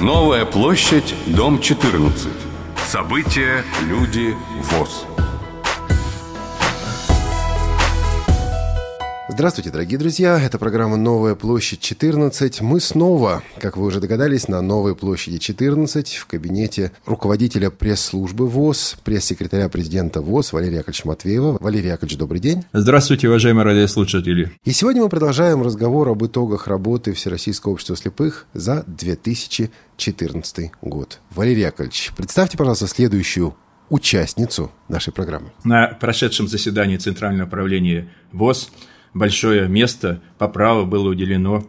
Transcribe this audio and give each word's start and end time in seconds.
Новая 0.00 0.44
площадь, 0.44 1.14
дом 1.26 1.60
14. 1.60 2.28
События, 2.84 3.64
люди, 3.88 4.36
ВОЗ. 4.60 5.13
Здравствуйте, 9.34 9.70
дорогие 9.72 9.98
друзья. 9.98 10.40
Это 10.40 10.60
программа 10.60 10.96
«Новая 10.96 11.34
площадь 11.34 11.80
14». 11.80 12.58
Мы 12.60 12.78
снова, 12.78 13.42
как 13.58 13.76
вы 13.76 13.86
уже 13.86 13.98
догадались, 13.98 14.46
на 14.46 14.62
Новой 14.62 14.94
площади 14.94 15.38
14 15.38 16.14
в 16.14 16.26
кабинете 16.26 16.92
руководителя 17.04 17.70
пресс-службы 17.70 18.46
ВОЗ, 18.46 18.96
пресс-секретаря 19.02 19.68
президента 19.68 20.20
ВОЗ 20.20 20.52
Валерия 20.52 20.76
Яковлевича 20.76 21.08
Матвеева. 21.08 21.58
Валерий 21.60 21.88
Яковлевич, 21.88 22.16
добрый 22.16 22.40
день. 22.40 22.62
Здравствуйте, 22.72 23.26
уважаемые 23.26 23.64
радиослушатели. 23.64 24.52
И 24.64 24.70
сегодня 24.70 25.02
мы 25.02 25.08
продолжаем 25.08 25.62
разговор 25.62 26.10
об 26.10 26.24
итогах 26.24 26.68
работы 26.68 27.12
Всероссийского 27.12 27.72
общества 27.72 27.96
слепых 27.96 28.46
за 28.54 28.84
2014 28.86 30.70
год. 30.80 31.18
Валерий 31.34 31.62
Яковлевич, 31.62 32.12
представьте, 32.16 32.56
пожалуйста, 32.56 32.86
следующую 32.86 33.56
участницу 33.90 34.70
нашей 34.88 35.12
программы. 35.12 35.50
На 35.64 35.88
прошедшем 35.88 36.46
заседании 36.46 36.98
Центрального 36.98 37.48
управления 37.48 38.08
ВОЗ– 38.30 38.70
большое 39.14 39.68
место 39.68 40.20
по 40.38 40.48
праву 40.48 40.84
было 40.84 41.08
уделено 41.08 41.66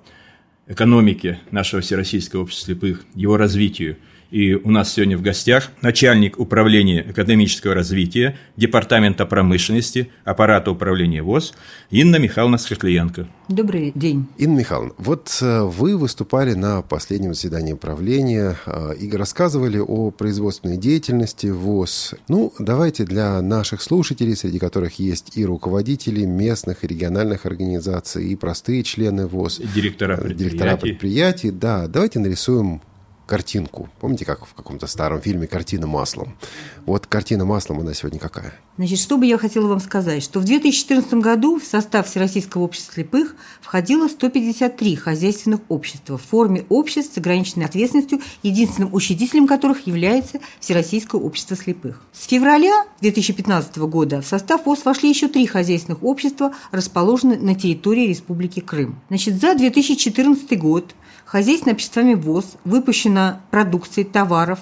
экономике 0.67 1.39
нашего 1.51 1.81
Всероссийского 1.81 2.41
общества 2.41 2.65
слепых, 2.73 3.05
его 3.13 3.37
развитию– 3.37 3.97
и 4.31 4.53
у 4.53 4.69
нас 4.71 4.93
сегодня 4.93 5.17
в 5.17 5.21
гостях 5.21 5.71
начальник 5.81 6.39
управления 6.39 7.05
экономического 7.09 7.73
развития 7.73 8.37
Департамента 8.57 9.25
промышленности 9.25 10.09
аппарата 10.23 10.71
управления 10.71 11.21
ВОЗ 11.21 11.53
Инна 11.91 12.17
Михайловна 12.17 12.57
Схотлиенко. 12.57 13.27
Добрый 13.47 13.91
день. 13.93 14.27
Инна 14.37 14.59
Михайловна, 14.59 14.93
вот 14.97 15.37
э, 15.41 15.61
вы 15.61 15.97
выступали 15.97 16.53
на 16.53 16.81
последнем 16.81 17.33
заседании 17.33 17.73
управления 17.73 18.57
э, 18.65 18.95
и 18.99 19.11
рассказывали 19.11 19.77
о 19.77 20.09
производственной 20.09 20.77
деятельности 20.77 21.47
ВОЗ. 21.47 22.15
Ну, 22.27 22.53
давайте 22.57 23.05
для 23.05 23.41
наших 23.41 23.81
слушателей, 23.81 24.35
среди 24.35 24.57
которых 24.57 24.99
есть 24.99 25.37
и 25.37 25.45
руководители 25.45 26.25
местных 26.25 26.83
и 26.83 26.87
региональных 26.87 27.45
организаций, 27.45 28.27
и 28.29 28.35
простые 28.35 28.83
члены 28.83 29.27
ВОЗ. 29.27 29.61
Директора 29.75 30.17
предприятий. 30.17 30.43
Директора 30.43 30.77
предприятий, 30.77 31.51
да. 31.51 31.87
Давайте 31.87 32.19
нарисуем 32.19 32.81
картинку. 33.25 33.89
Помните, 33.99 34.25
как 34.25 34.45
в 34.45 34.53
каком-то 34.53 34.87
старом 34.87 35.21
фильме 35.21 35.47
«Картина 35.47 35.87
маслом»? 35.87 36.37
Вот 36.85 37.07
картина 37.07 37.45
маслом, 37.45 37.79
она 37.79 37.93
сегодня 37.93 38.19
какая? 38.19 38.53
Значит, 38.77 38.99
что 38.99 39.17
бы 39.17 39.25
я 39.25 39.37
хотела 39.37 39.67
вам 39.67 39.79
сказать, 39.79 40.21
что 40.21 40.41
в 40.41 40.43
2014 40.43 41.13
году 41.15 41.59
в 41.59 41.63
состав 41.63 42.07
Всероссийского 42.07 42.63
общества 42.63 42.93
слепых 42.95 43.35
входило 43.61 44.09
153 44.09 44.95
хозяйственных 44.97 45.61
общества 45.69 46.17
в 46.17 46.21
форме 46.21 46.65
обществ 46.67 47.15
с 47.15 47.17
ограниченной 47.17 47.65
ответственностью, 47.65 48.19
единственным 48.43 48.93
учредителем 48.93 49.47
которых 49.47 49.87
является 49.87 50.39
Всероссийское 50.59 51.21
общество 51.21 51.55
слепых. 51.55 52.01
С 52.11 52.25
февраля 52.27 52.85
2015 52.99 53.77
года 53.77 54.21
в 54.21 54.27
состав 54.27 54.65
ВОЗ 54.65 54.83
вошли 54.83 55.09
еще 55.09 55.29
три 55.29 55.45
хозяйственных 55.47 56.03
общества, 56.03 56.53
расположенные 56.71 57.39
на 57.39 57.55
территории 57.55 58.07
Республики 58.07 58.59
Крым. 58.59 58.99
Значит, 59.07 59.39
за 59.39 59.55
2014 59.55 60.59
год 60.59 60.95
хозяйственными 61.25 61.75
обществами 61.75 62.13
ВОЗ 62.13 62.55
выпущена 62.63 63.41
продукции, 63.51 64.03
товаров 64.03 64.59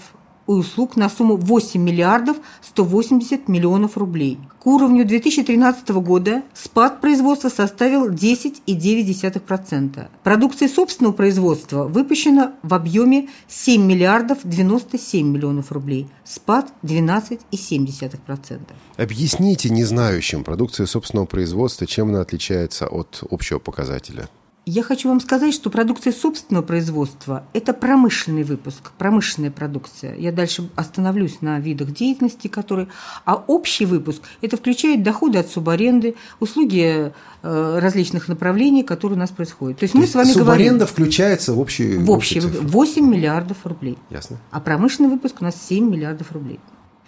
и 0.48 0.52
услуг 0.52 0.96
на 0.96 1.10
сумму 1.10 1.38
8 1.38 1.82
миллиардов 1.82 2.38
180 2.62 3.48
миллионов 3.48 3.98
рублей. 3.98 4.40
К 4.60 4.68
уровню 4.68 5.06
2013 5.06 5.90
года 5.90 6.44
спад 6.54 7.02
производства 7.02 7.50
составил 7.50 8.10
10,9%. 8.10 10.08
Продукции 10.24 10.68
собственного 10.68 11.14
производства 11.14 11.86
выпущено 11.86 12.54
в 12.62 12.74
объеме 12.74 13.30
7 13.48 13.82
миллиардов 13.82 14.40
97 14.44 15.28
миллионов 15.28 15.72
рублей. 15.72 16.08
Спад 16.24 16.74
12,7%. 16.84 18.60
Объясните 18.98 19.70
незнающим 19.70 20.44
продукции 20.44 20.86
собственного 20.86 21.26
производства, 21.26 21.88
чем 21.88 22.10
она 22.10 22.22
отличается 22.22 22.88
от 22.88 23.24
общего 23.30 23.60
показателя. 23.60 24.30
Я 24.66 24.82
хочу 24.82 25.10
вам 25.10 25.20
сказать, 25.20 25.54
что 25.54 25.70
продукция 25.70 26.14
собственного 26.14 26.64
производства– 26.64 27.44
это 27.54 27.74
промышленный 27.74 28.44
выпуск, 28.44 28.92
промышленная 28.98 29.52
продукция. 29.52 30.16
Я 30.16 30.32
дальше 30.32 30.70
остановлюсь 30.76 31.42
на 31.42 31.60
видах 31.60 31.92
деятельности, 31.92 32.48
которые… 32.48 32.88
А 33.26 33.36
общий 33.36 33.86
выпуск– 33.86 34.22
это 34.42 34.56
включает 34.56 35.04
доходы 35.04 35.40
от 35.40 35.50
субаренды, 35.50 36.16
услуги 36.40 37.12
э, 37.42 37.80
различных 37.82 38.30
направлений, 38.30 38.84
которые 38.84 39.18
у 39.18 39.20
нас 39.20 39.32
происходят. 39.32 39.80
То 39.80 39.84
есть 39.84 39.94
То 39.94 40.00
мы 40.00 40.08
с 40.08 40.16
вами 40.16 40.28
субаренда 40.28 40.46
говорим… 40.46 40.66
Субаренда 40.66 40.86
включается 40.86 41.54
в 41.54 41.60
общий… 41.60 41.98
В 41.98 42.10
общий, 42.10 42.40
8 42.40 43.06
миллиардов 43.06 43.58
рублей. 43.66 43.98
Ясно. 44.10 44.38
А 44.50 44.62
промышленный 44.62 45.10
выпуск 45.10 45.42
у 45.42 45.44
нас 45.44 45.56
7 45.68 45.90
миллиардов 45.90 46.32
рублей. 46.32 46.62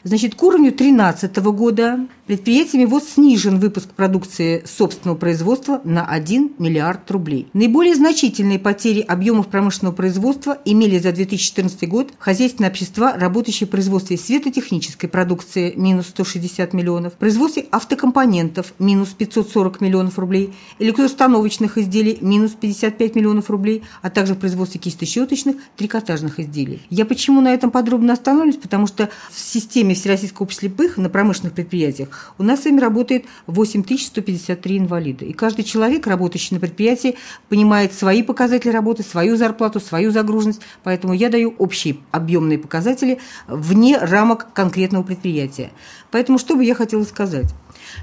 Значит, 0.07 0.35
к 0.35 0.43
уровню 0.43 0.69
2013 0.69 1.35
года 1.37 2.07
предприятиями 2.27 2.85
ВОЗ 2.85 3.05
снижен 3.15 3.57
выпуск 3.57 3.89
продукции 3.89 4.63
собственного 4.67 5.17
производства 5.17 5.81
на 5.83 6.05
1 6.05 6.53
миллиард 6.59 7.09
рублей. 7.09 7.47
Наиболее 7.53 7.95
значительные 7.95 8.59
потери 8.59 8.99
объемов 9.01 9.47
промышленного 9.47 9.95
производства 9.95 10.59
имели 10.63 10.99
за 10.99 11.11
2014 11.11 11.89
год 11.89 12.13
хозяйственные 12.19 12.69
общества, 12.69 13.13
работающие 13.17 13.65
в 13.65 13.71
производстве 13.71 14.19
светотехнической 14.19 15.09
продукции– 15.09 15.73
минус 15.75 16.09
160 16.09 16.73
миллионов, 16.73 17.13
производстве 17.13 17.65
автокомпонентов– 17.71 18.75
минус 18.77 19.09
540 19.09 19.81
миллионов 19.81 20.19
рублей, 20.19 20.53
электроустановочных 20.77 21.79
изделий– 21.79 22.19
минус 22.21 22.51
55 22.51 23.15
миллионов 23.15 23.49
рублей, 23.49 23.81
а 24.03 24.11
также 24.11 24.35
производстве 24.35 24.79
кистощеточных, 24.79 25.55
трикотажных 25.75 26.39
изделий. 26.39 26.83
Я 26.91 27.07
почему 27.07 27.41
на 27.41 27.51
этом 27.51 27.71
подробно 27.71 28.13
остановлюсь? 28.13 28.57
Потому 28.57 28.85
что 28.85 29.09
в 29.31 29.39
системе 29.39 29.94
Всероссийского 29.95 30.43
общества 30.43 30.67
слепых 30.67 30.97
на 30.97 31.09
промышленных 31.09 31.53
предприятиях 31.53 32.33
у 32.37 32.43
нас 32.43 32.61
с 32.61 32.65
вами 32.65 32.79
работает 32.79 33.25
8153 33.47 34.77
инвалида. 34.79 35.25
И 35.25 35.33
каждый 35.33 35.63
человек, 35.63 36.07
работающий 36.07 36.55
на 36.55 36.59
предприятии, 36.59 37.15
понимает 37.49 37.93
свои 37.93 38.23
показатели 38.23 38.71
работы, 38.71 39.03
свою 39.03 39.35
зарплату, 39.35 39.79
свою 39.79 40.11
загруженность. 40.11 40.61
Поэтому 40.83 41.13
я 41.13 41.29
даю 41.29 41.53
общие 41.57 41.97
объемные 42.11 42.57
показатели 42.57 43.19
вне 43.47 43.97
рамок 43.97 44.53
конкретного 44.53 45.03
предприятия. 45.03 45.71
Поэтому 46.11 46.37
что 46.37 46.55
бы 46.55 46.63
я 46.63 46.75
хотела 46.75 47.03
сказать? 47.03 47.53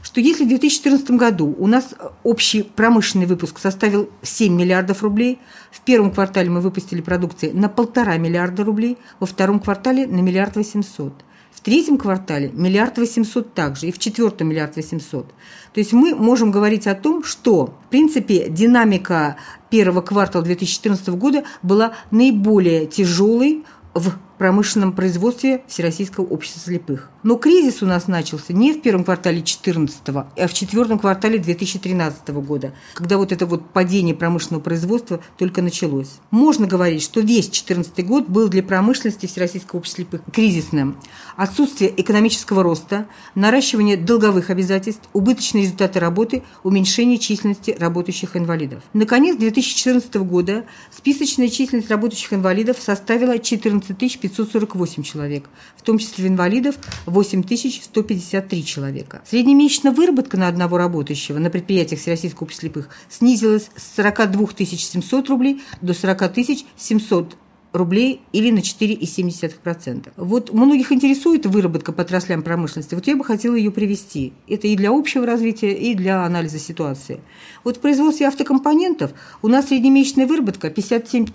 что 0.03 0.21
если 0.21 0.45
в 0.45 0.49
2014 0.49 1.11
году 1.13 1.55
у 1.59 1.67
нас 1.67 1.95
общий 2.23 2.63
промышленный 2.63 3.27
выпуск 3.27 3.59
составил 3.59 4.09
7 4.23 4.55
миллиардов 4.55 5.03
рублей, 5.03 5.39
в 5.71 5.81
первом 5.81 6.13
квартале 6.13 6.51
мы 6.51 6.61
выпустили 6.61 7.01
продукции 7.01 7.51
на 7.51 7.69
полтора 7.69 8.17
миллиарда 8.17 8.65
рублей, 8.65 8.97
во 9.21 9.27
втором 9.27 9.61
квартале 9.61 10.07
на 10.07 10.21
миллиард 10.21 10.57
восемьсот– 10.57 11.13
третьем 11.63 11.99
квартале 11.99 12.51
миллиард 12.53 12.99
восемьсот 12.99 13.55
также, 13.55 13.89
и 13.89 13.93
в 13.93 13.99
четвертом 13.99 14.49
миллиард 14.49 14.77
восемьсот. 14.77 15.29
То 15.73 15.81
есть 15.81 15.93
мы 15.93 16.15
можем 16.15 16.51
говорить 16.51 16.87
о 16.87 16.95
том, 16.95 17.25
что, 17.25 17.79
в 17.87 17.91
принципе, 17.91 18.49
динамика 18.49 19.37
первого 19.71 20.03
квартала 20.03 20.45
2014 20.45 21.09
года 21.11 21.45
была 21.63 21.93
наиболее 22.11 22.87
тяжелой 22.87 23.65
в 23.95 24.13
промышленном 24.43 24.93
производстве 24.93 25.63
Всероссийского 25.69 26.25
общества 26.25 26.63
слепых. 26.63 27.11
Но 27.23 27.37
кризис 27.37 27.81
у 27.81 27.87
нас 27.87 28.09
начался 28.09 28.53
не 28.53 28.73
в 28.73 28.83
первом 28.83 29.05
квартале 29.05 29.37
2014, 29.37 30.01
а 30.09 30.49
в 30.49 30.53
четвертом 30.53 30.99
квартале 30.99 31.39
2013 31.39 32.29
года, 32.31 32.73
когда 32.95 33.19
вот 33.19 33.31
это 33.31 33.47
вот 33.47 33.71
падение 33.71 34.17
промышленного 34.17 34.61
производства 34.61 35.21
только 35.39 35.63
началось. 35.63 36.19
Можно 36.33 36.67
говорить, 36.67 37.05
что 37.05 37.21
весь 37.21 37.45
2014 37.45 38.05
год 38.05 38.29
был 38.29 38.49
для 38.49 38.65
промышленности 38.65 39.27
Всероссийского 39.27 39.79
общества 39.79 40.03
слепых 40.03 40.23
кризисным. 40.33 40.97
Отсутствие 41.37 41.93
экономического 42.01 42.65
роста, 42.65 43.07
наращивание 43.37 43.97
долговых 43.97 44.51
обязательств, 44.51 45.09
убыточные 45.13 45.65
результаты 45.65 46.01
работы, 46.01 46.43
уменьшение 46.65 47.19
численности 47.19 47.77
работающих 47.79 48.37
инвалидов. 48.37 48.83
Наконец, 48.93 49.37
2014 49.37 50.13
года 50.17 50.65
списочная 50.91 51.49
численность 51.49 51.91
работающих 51.91 52.33
инвалидов 52.33 52.79
составила 52.81 53.39
14 53.39 53.97
548 54.33 55.03
человек, 55.03 55.49
в 55.77 55.83
том 55.83 55.99
числе 55.99 56.29
инвалидов 56.29 56.77
8153 57.07 58.65
человека. 58.65 59.23
Среднемесячная 59.25 59.93
выработка 59.93 60.37
на 60.37 60.49
одного 60.49 60.79
работающего 60.79 61.39
на 61.39 61.51
предприятиях 61.51 62.01
Всероссийского 62.01 62.45
общества 62.45 62.63
слепых 62.63 62.89
снизилась 63.09 63.71
с 63.77 63.97
42 63.97 64.49
700 64.57 65.29
рублей 65.29 65.63
до 65.81 65.95
40 65.95 66.37
700 66.77 67.37
рублей 67.73 68.21
или 68.33 68.51
на 68.51 68.59
4,7%. 68.59 70.13
Вот 70.17 70.53
многих 70.53 70.93
интересует 70.93 71.47
выработка 71.47 71.93
по 71.93 72.03
отраслям 72.03 72.43
промышленности. 72.43 72.95
Вот 72.95 73.07
я 73.07 73.17
бы 73.17 73.25
хотела 73.25 73.55
ее 73.55 73.71
привести. 73.71 74.33
Это 74.47 74.67
и 74.69 74.77
для 74.77 74.91
общего 74.91 75.27
развития, 75.27 75.73
и 75.73 75.95
для 75.95 76.25
анализа 76.25 76.59
ситуации. 76.59 77.21
Вот 77.65 77.79
в 77.79 77.81
производстве 77.81 78.29
автокомпонентов 78.29 79.13
у 79.41 79.49
нас 79.49 79.69
среднемесячная 79.69 80.27
выработка 80.27 80.71
57 80.71 81.27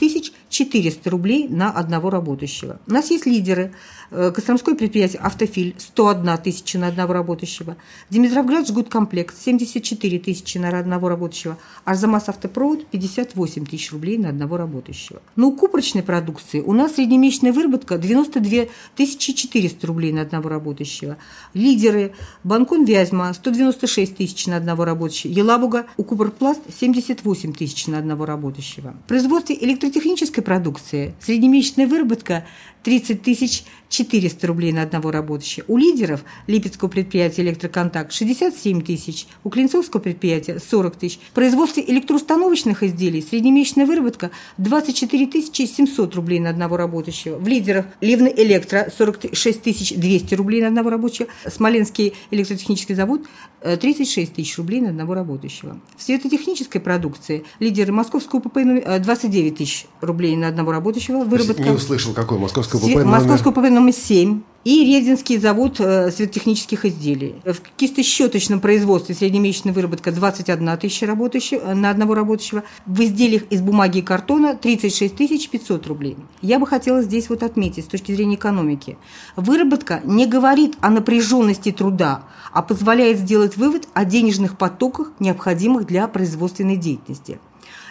400 0.49 1.09
рублей 1.09 1.47
на 1.47 1.71
одного 1.71 2.09
работающего. 2.09 2.79
У 2.87 2.91
нас 2.91 3.09
есть 3.09 3.25
лидеры. 3.25 3.73
Э, 4.11 4.31
Костромское 4.33 4.75
предприятие 4.75 5.21
«Автофиль» 5.21 5.75
101 5.77 6.37
тысяча 6.37 6.77
на 6.77 6.87
одного 6.87 7.13
работающего. 7.13 7.77
Димитровград 8.09 8.67
«Жгуткомплект» 8.67 9.35
74 9.37 10.19
тысячи 10.19 10.57
на 10.57 10.69
одного 10.69 11.09
работающего. 11.09 11.57
Арзамас 11.83 12.29
«Автопровод» 12.29 12.85
58 12.87 13.65
тысяч 13.65 13.91
рублей 13.91 14.17
на 14.17 14.29
одного 14.29 14.57
работающего. 14.57 15.21
Но 15.35 15.49
ну, 15.49 15.55
купорочный 15.55 16.03
продукт 16.03 16.26
продукции 16.27 16.59
у 16.59 16.73
нас 16.73 16.95
среднемесячная 16.95 17.53
выработка 17.53 17.97
92 17.97 18.65
400 18.97 19.87
рублей 19.87 20.11
на 20.11 20.23
одного 20.23 20.49
работающего. 20.49 21.17
Лидеры 21.53 22.13
Банкон 22.43 22.83
Вязьма 22.83 23.33
196 23.33 24.17
тысяч 24.17 24.45
на 24.47 24.57
одного 24.57 24.83
работающего. 24.83 25.31
Елабуга 25.31 25.85
Укуберпласт 25.95 26.61
78 26.79 27.53
тысяч 27.53 27.87
на 27.87 27.99
одного 27.99 28.25
работающего. 28.25 28.93
В 29.05 29.07
производстве 29.07 29.57
электротехнической 29.59 30.43
продукции 30.43 31.15
среднемесячная 31.21 31.87
выработка 31.87 32.45
30 32.83 33.21
тысяч 33.21 33.63
400 33.89 34.47
рублей 34.47 34.71
на 34.71 34.83
одного 34.83 35.11
работающего. 35.11 35.65
У 35.67 35.77
лидеров 35.77 36.23
Липецкого 36.47 36.89
предприятия 36.89 37.41
«Электроконтакт» 37.43 38.11
67 38.11 38.81
тысяч, 38.81 39.27
у 39.43 39.49
Клинцовского 39.49 40.01
предприятия 40.01 40.59
40 40.59 40.95
тысяч. 40.95 41.19
В 41.31 41.33
производстве 41.33 41.83
электроустановочных 41.87 42.83
изделий 42.83 43.21
среднемесячная 43.21 43.85
выработка 43.85 44.31
24 44.57 45.27
тысячи 45.27 45.63
700 45.63 46.15
рублей 46.15 46.39
на 46.39 46.49
одного 46.49 46.77
работающего. 46.77 47.37
В 47.37 47.47
лидерах 47.47 47.85
Ливны 48.01 48.33
Электро 48.35 48.91
46 48.95 49.61
тысяч 49.61 49.95
200 49.95 50.35
рублей 50.35 50.61
на 50.61 50.67
одного 50.67 50.89
рабочего. 50.89 51.27
Смоленский 51.47 52.13
электротехнический 52.31 52.95
завод 52.95 53.21
36 53.61 54.33
тысяч 54.33 54.57
рублей 54.57 54.81
на 54.81 54.89
одного 54.89 55.13
работающего. 55.13 55.79
В 55.95 56.03
светотехнической 56.03 56.79
продукции 56.79 57.43
лидеры 57.59 57.91
Московского 57.91 58.39
ПП 58.39 58.59
29 58.99 59.57
тысяч 59.57 59.87
рублей 60.01 60.35
на 60.35 60.49
одного 60.49 60.71
работающего. 60.71 61.23
Выработка. 61.23 61.63
Не 61.63 61.71
услышал, 61.71 62.13
какой 62.13 62.37
Московского 62.37 62.79
ПП 62.79 62.87
номер? 62.87 63.05
Московского 63.05 63.51
ПП 63.51 63.69
номер 63.79 63.93
7 63.93 64.41
и 64.63 64.83
Ревдинский 64.83 65.37
завод 65.37 65.79
э, 65.79 66.09
светотехнических 66.09 66.83
изделий. 66.83 67.35
В 67.45 67.61
кистощеточном 67.77 68.59
производстве 68.59 69.13
среднемесячная 69.13 69.71
выработка 69.71 70.11
21 70.11 70.77
тысяча 70.77 71.05
работающих, 71.05 71.61
э, 71.63 71.73
на 71.75 71.91
одного 71.91 72.15
работающего. 72.15 72.63
В 72.87 72.99
изделиях 73.01 73.43
из 73.51 73.61
бумаги 73.61 73.99
и 73.99 74.01
картона 74.01 74.55
36 74.55 75.49
500 75.51 75.87
рублей. 75.87 76.17
Я 76.41 76.57
бы 76.57 76.65
хотела 76.65 77.03
здесь 77.03 77.29
вот 77.29 77.43
отметить 77.43 77.85
с 77.85 77.87
точки 77.87 78.11
зрения 78.11 78.35
экономики. 78.35 78.97
Выработка 79.35 80.01
не 80.03 80.25
говорит 80.25 80.75
о 80.81 80.89
напряженности 80.89 81.71
труда, 81.71 82.23
а 82.51 82.63
позволяет 82.63 83.19
сделать 83.19 83.57
вывод 83.57 83.87
о 83.93 84.05
денежных 84.05 84.57
потоках, 84.57 85.11
необходимых 85.19 85.85
для 85.85 86.07
производственной 86.07 86.77
деятельности 86.77 87.39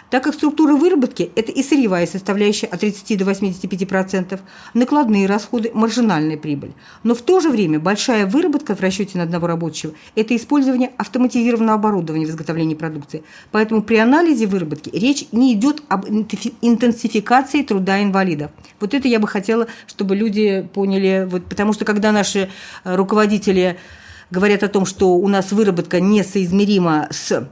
так 0.09 0.23
как 0.23 0.33
структура 0.33 0.75
выработки– 0.75 1.31
это 1.35 1.51
и 1.51 1.63
сырьевая 1.63 2.07
составляющая 2.07 2.67
от 2.67 2.79
30 2.79 3.17
до 3.17 3.25
85%, 3.25 4.39
накладные 4.73 5.27
расходы– 5.27 5.71
маржинальная 5.73 6.37
прибыль. 6.37 6.73
Но 7.03 7.15
в 7.15 7.21
то 7.21 7.39
же 7.39 7.49
время 7.49 7.79
большая 7.79 8.25
выработка 8.25 8.75
в 8.75 8.81
расчете 8.81 9.17
на 9.17 9.23
одного 9.23 9.47
рабочего– 9.47 9.93
это 10.15 10.35
использование 10.35 10.91
автоматизированного 10.97 11.75
оборудования 11.75 12.25
в 12.25 12.29
изготовлении 12.29 12.75
продукции. 12.75 13.23
Поэтому 13.51 13.81
при 13.81 13.97
анализе 13.97 14.47
выработки 14.47 14.89
речь 14.93 15.25
не 15.31 15.53
идет 15.53 15.83
об 15.89 16.05
интенсификации 16.07 17.63
труда 17.63 18.01
инвалидов. 18.01 18.51
Вот 18.79 18.93
это 18.93 19.07
я 19.07 19.19
бы 19.19 19.27
хотела, 19.27 19.67
чтобы 19.87 20.15
люди 20.15 20.67
поняли, 20.73 21.27
вот, 21.29 21.45
потому 21.45 21.73
что 21.73 21.85
когда 21.85 22.11
наши 22.11 22.49
э, 22.83 22.95
руководители 22.95 23.77
говорят 24.31 24.63
о 24.63 24.67
том, 24.67 24.85
что 24.85 25.15
у 25.15 25.27
нас 25.27 25.51
выработка 25.51 25.99
несоизмерима 25.99 27.07
с 27.11 27.47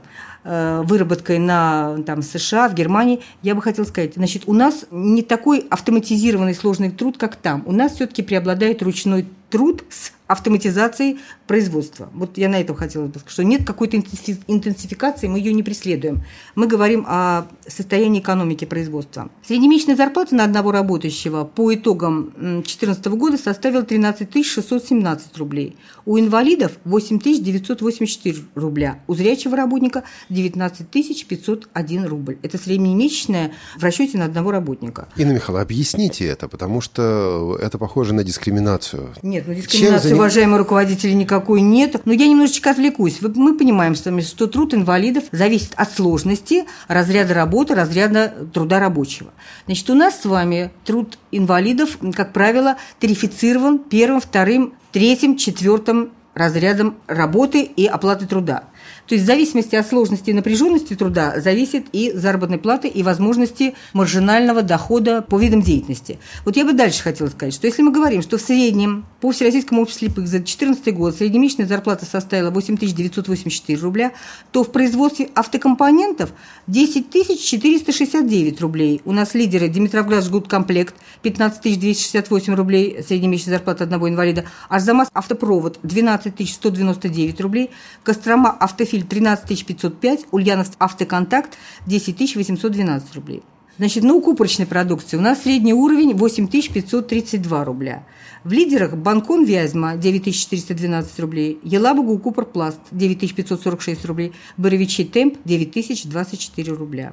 выработкой 0.46 1.38
на 1.38 1.96
там, 2.06 2.22
США, 2.22 2.68
в 2.68 2.74
Германии, 2.74 3.20
я 3.42 3.54
бы 3.54 3.62
хотела 3.62 3.84
сказать, 3.84 4.14
значит, 4.14 4.44
у 4.46 4.52
нас 4.52 4.86
не 4.90 5.22
такой 5.22 5.66
автоматизированный 5.70 6.54
сложный 6.54 6.90
труд, 6.90 7.16
как 7.18 7.34
там. 7.36 7.62
У 7.66 7.72
нас 7.72 7.94
все-таки 7.94 8.22
преобладает 8.22 8.82
ручной 8.82 9.26
труд 9.50 9.84
с 9.90 10.12
автоматизацией 10.26 11.18
производства. 11.46 12.08
Вот 12.12 12.38
я 12.38 12.48
на 12.48 12.60
этом 12.60 12.74
хотела 12.76 13.06
бы 13.06 13.18
сказать, 13.18 13.30
что 13.30 13.44
нет 13.44 13.64
какой-то 13.64 13.96
интенсификации, 13.96 15.28
мы 15.28 15.38
ее 15.38 15.52
не 15.52 15.62
преследуем. 15.62 16.22
Мы 16.54 16.66
говорим 16.66 17.04
о 17.06 17.46
состоянии 17.66 18.20
экономики 18.20 18.64
производства. 18.64 19.30
Среднемесячная 19.46 19.96
зарплата 19.96 20.34
на 20.34 20.44
одного 20.44 20.72
работающего 20.72 21.44
по 21.44 21.74
итогам 21.74 22.32
2014 22.36 23.06
года 23.06 23.38
составила 23.38 23.82
13 23.82 24.44
617 24.44 25.36
рублей. 25.38 25.76
У 26.04 26.18
инвалидов 26.18 26.72
8 26.84 27.18
984 27.18 28.36
рубля. 28.54 29.00
У 29.06 29.14
зрячего 29.14 29.56
работника 29.56 30.04
19 30.28 30.88
501 30.90 32.06
рубль. 32.06 32.38
Это 32.42 32.58
среднемесячная 32.58 33.52
в 33.76 33.82
расчете 33.82 34.18
на 34.18 34.24
одного 34.24 34.50
работника. 34.50 35.08
Инна 35.16 35.32
Михайловна, 35.32 35.62
объясните 35.62 36.26
это, 36.26 36.48
потому 36.48 36.80
что 36.80 37.58
это 37.60 37.78
похоже 37.78 38.14
на 38.14 38.24
дискриминацию. 38.24 39.14
Нет, 39.22 39.44
ну 39.46 39.54
дискриминации, 39.54 40.15
уважаемые 40.16 40.58
руководители, 40.58 41.12
никакой 41.12 41.60
нет. 41.60 42.04
Но 42.04 42.12
я 42.12 42.26
немножечко 42.26 42.70
отвлекусь. 42.70 43.18
Мы 43.20 43.56
понимаем 43.56 43.94
с 43.94 44.04
вами, 44.04 44.20
что 44.20 44.46
труд 44.46 44.74
инвалидов 44.74 45.24
зависит 45.32 45.72
от 45.76 45.92
сложности 45.92 46.64
разряда 46.88 47.34
работы, 47.34 47.74
разряда 47.74 48.32
труда 48.52 48.80
рабочего. 48.80 49.30
Значит, 49.66 49.88
у 49.90 49.94
нас 49.94 50.20
с 50.20 50.24
вами 50.24 50.70
труд 50.84 51.18
инвалидов, 51.30 51.98
как 52.14 52.32
правило, 52.32 52.76
тарифицирован 53.00 53.78
первым, 53.78 54.20
вторым, 54.20 54.74
третьим, 54.92 55.36
четвертым 55.36 56.10
разрядом 56.34 56.96
работы 57.06 57.62
и 57.62 57.86
оплаты 57.86 58.26
труда. 58.26 58.64
То 59.06 59.14
есть 59.14 59.24
в 59.24 59.26
зависимости 59.26 59.76
от 59.76 59.86
сложности 59.86 60.30
и 60.30 60.32
напряженности 60.32 60.94
труда 60.94 61.40
зависит 61.40 61.86
и 61.92 62.12
заработной 62.12 62.58
платы, 62.58 62.88
и 62.88 63.02
возможности 63.02 63.74
маржинального 63.92 64.62
дохода 64.62 65.22
по 65.22 65.38
видам 65.38 65.62
деятельности. 65.62 66.18
Вот 66.44 66.56
я 66.56 66.64
бы 66.64 66.72
дальше 66.72 67.02
хотела 67.02 67.28
сказать, 67.28 67.54
что 67.54 67.66
если 67.66 67.82
мы 67.82 67.92
говорим, 67.92 68.22
что 68.22 68.38
в 68.38 68.40
среднем 68.40 69.06
по 69.20 69.32
Всероссийскому 69.32 69.82
обществу 69.82 70.06
слепых 70.06 70.26
за 70.26 70.38
2014 70.38 70.94
год 70.94 71.16
среднемесячная 71.16 71.66
зарплата 71.66 72.04
составила 72.04 72.50
8 72.50 72.76
984 72.76 73.78
рубля, 73.80 74.12
то 74.52 74.62
в 74.62 74.70
производстве 74.70 75.30
автокомпонентов 75.34 76.30
10 76.66 77.10
469 77.10 78.60
рублей. 78.60 79.00
У 79.04 79.12
нас 79.12 79.34
лидеры 79.34 79.68
Димитровград 79.68 80.24
жгуткомплект 80.24 80.94
15 81.22 81.78
268 81.78 82.54
рублей 82.54 83.02
среднемесячная 83.02 83.56
зарплата 83.56 83.84
одного 83.84 84.08
инвалида, 84.08 84.44
Арзамас 84.68 85.08
автопровод 85.12 85.78
12 85.82 86.48
199 86.48 87.40
рублей, 87.40 87.70
Кострома 88.02 88.50
автофильм 88.50 88.75
Профиль 88.76 89.04
13 89.04 89.66
505, 89.66 90.26
Ульяновск 90.30 90.72
Автоконтакт 90.78 91.56
10 91.86 92.36
812 92.36 93.14
рублей. 93.14 93.42
Значит, 93.78 94.04
на 94.04 94.14
укупорочной 94.14 94.66
продукции 94.66 95.18
у 95.18 95.20
нас 95.20 95.42
средний 95.42 95.74
уровень 95.74 96.14
8532 96.14 97.64
рубля. 97.64 98.06
В 98.42 98.52
лидерах 98.52 98.96
Банкон 98.96 99.44
Вязьма 99.44 99.96
9412 99.96 101.20
рублей, 101.20 101.58
Елабуга 101.62 102.10
Укупорпласт 102.10 102.80
9546 102.90 104.04
рублей, 104.06 104.32
Боровичи 104.56 105.04
Темп 105.04 105.36
9024 105.44 106.72
рубля. 106.72 107.12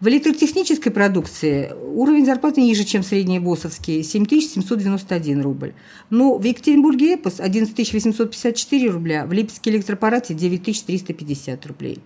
В 0.00 0.08
электротехнической 0.08 0.90
продукции 0.90 1.72
уровень 1.72 2.26
зарплаты 2.26 2.60
ниже, 2.60 2.84
чем 2.84 3.04
средний 3.04 3.38
БОСовский– 3.38 4.02
7791 4.04 5.40
рубль. 5.40 5.72
Но 6.10 6.36
в 6.36 6.42
Екатеринбурге 6.44 7.14
ЭПОС– 7.14 7.34
11854 7.38 8.90
рубля, 8.90 9.24
в 9.24 9.32
Липецке 9.32 9.70
электропарате– 9.70 10.34
9350 10.34 11.66
рублей. 11.66 12.00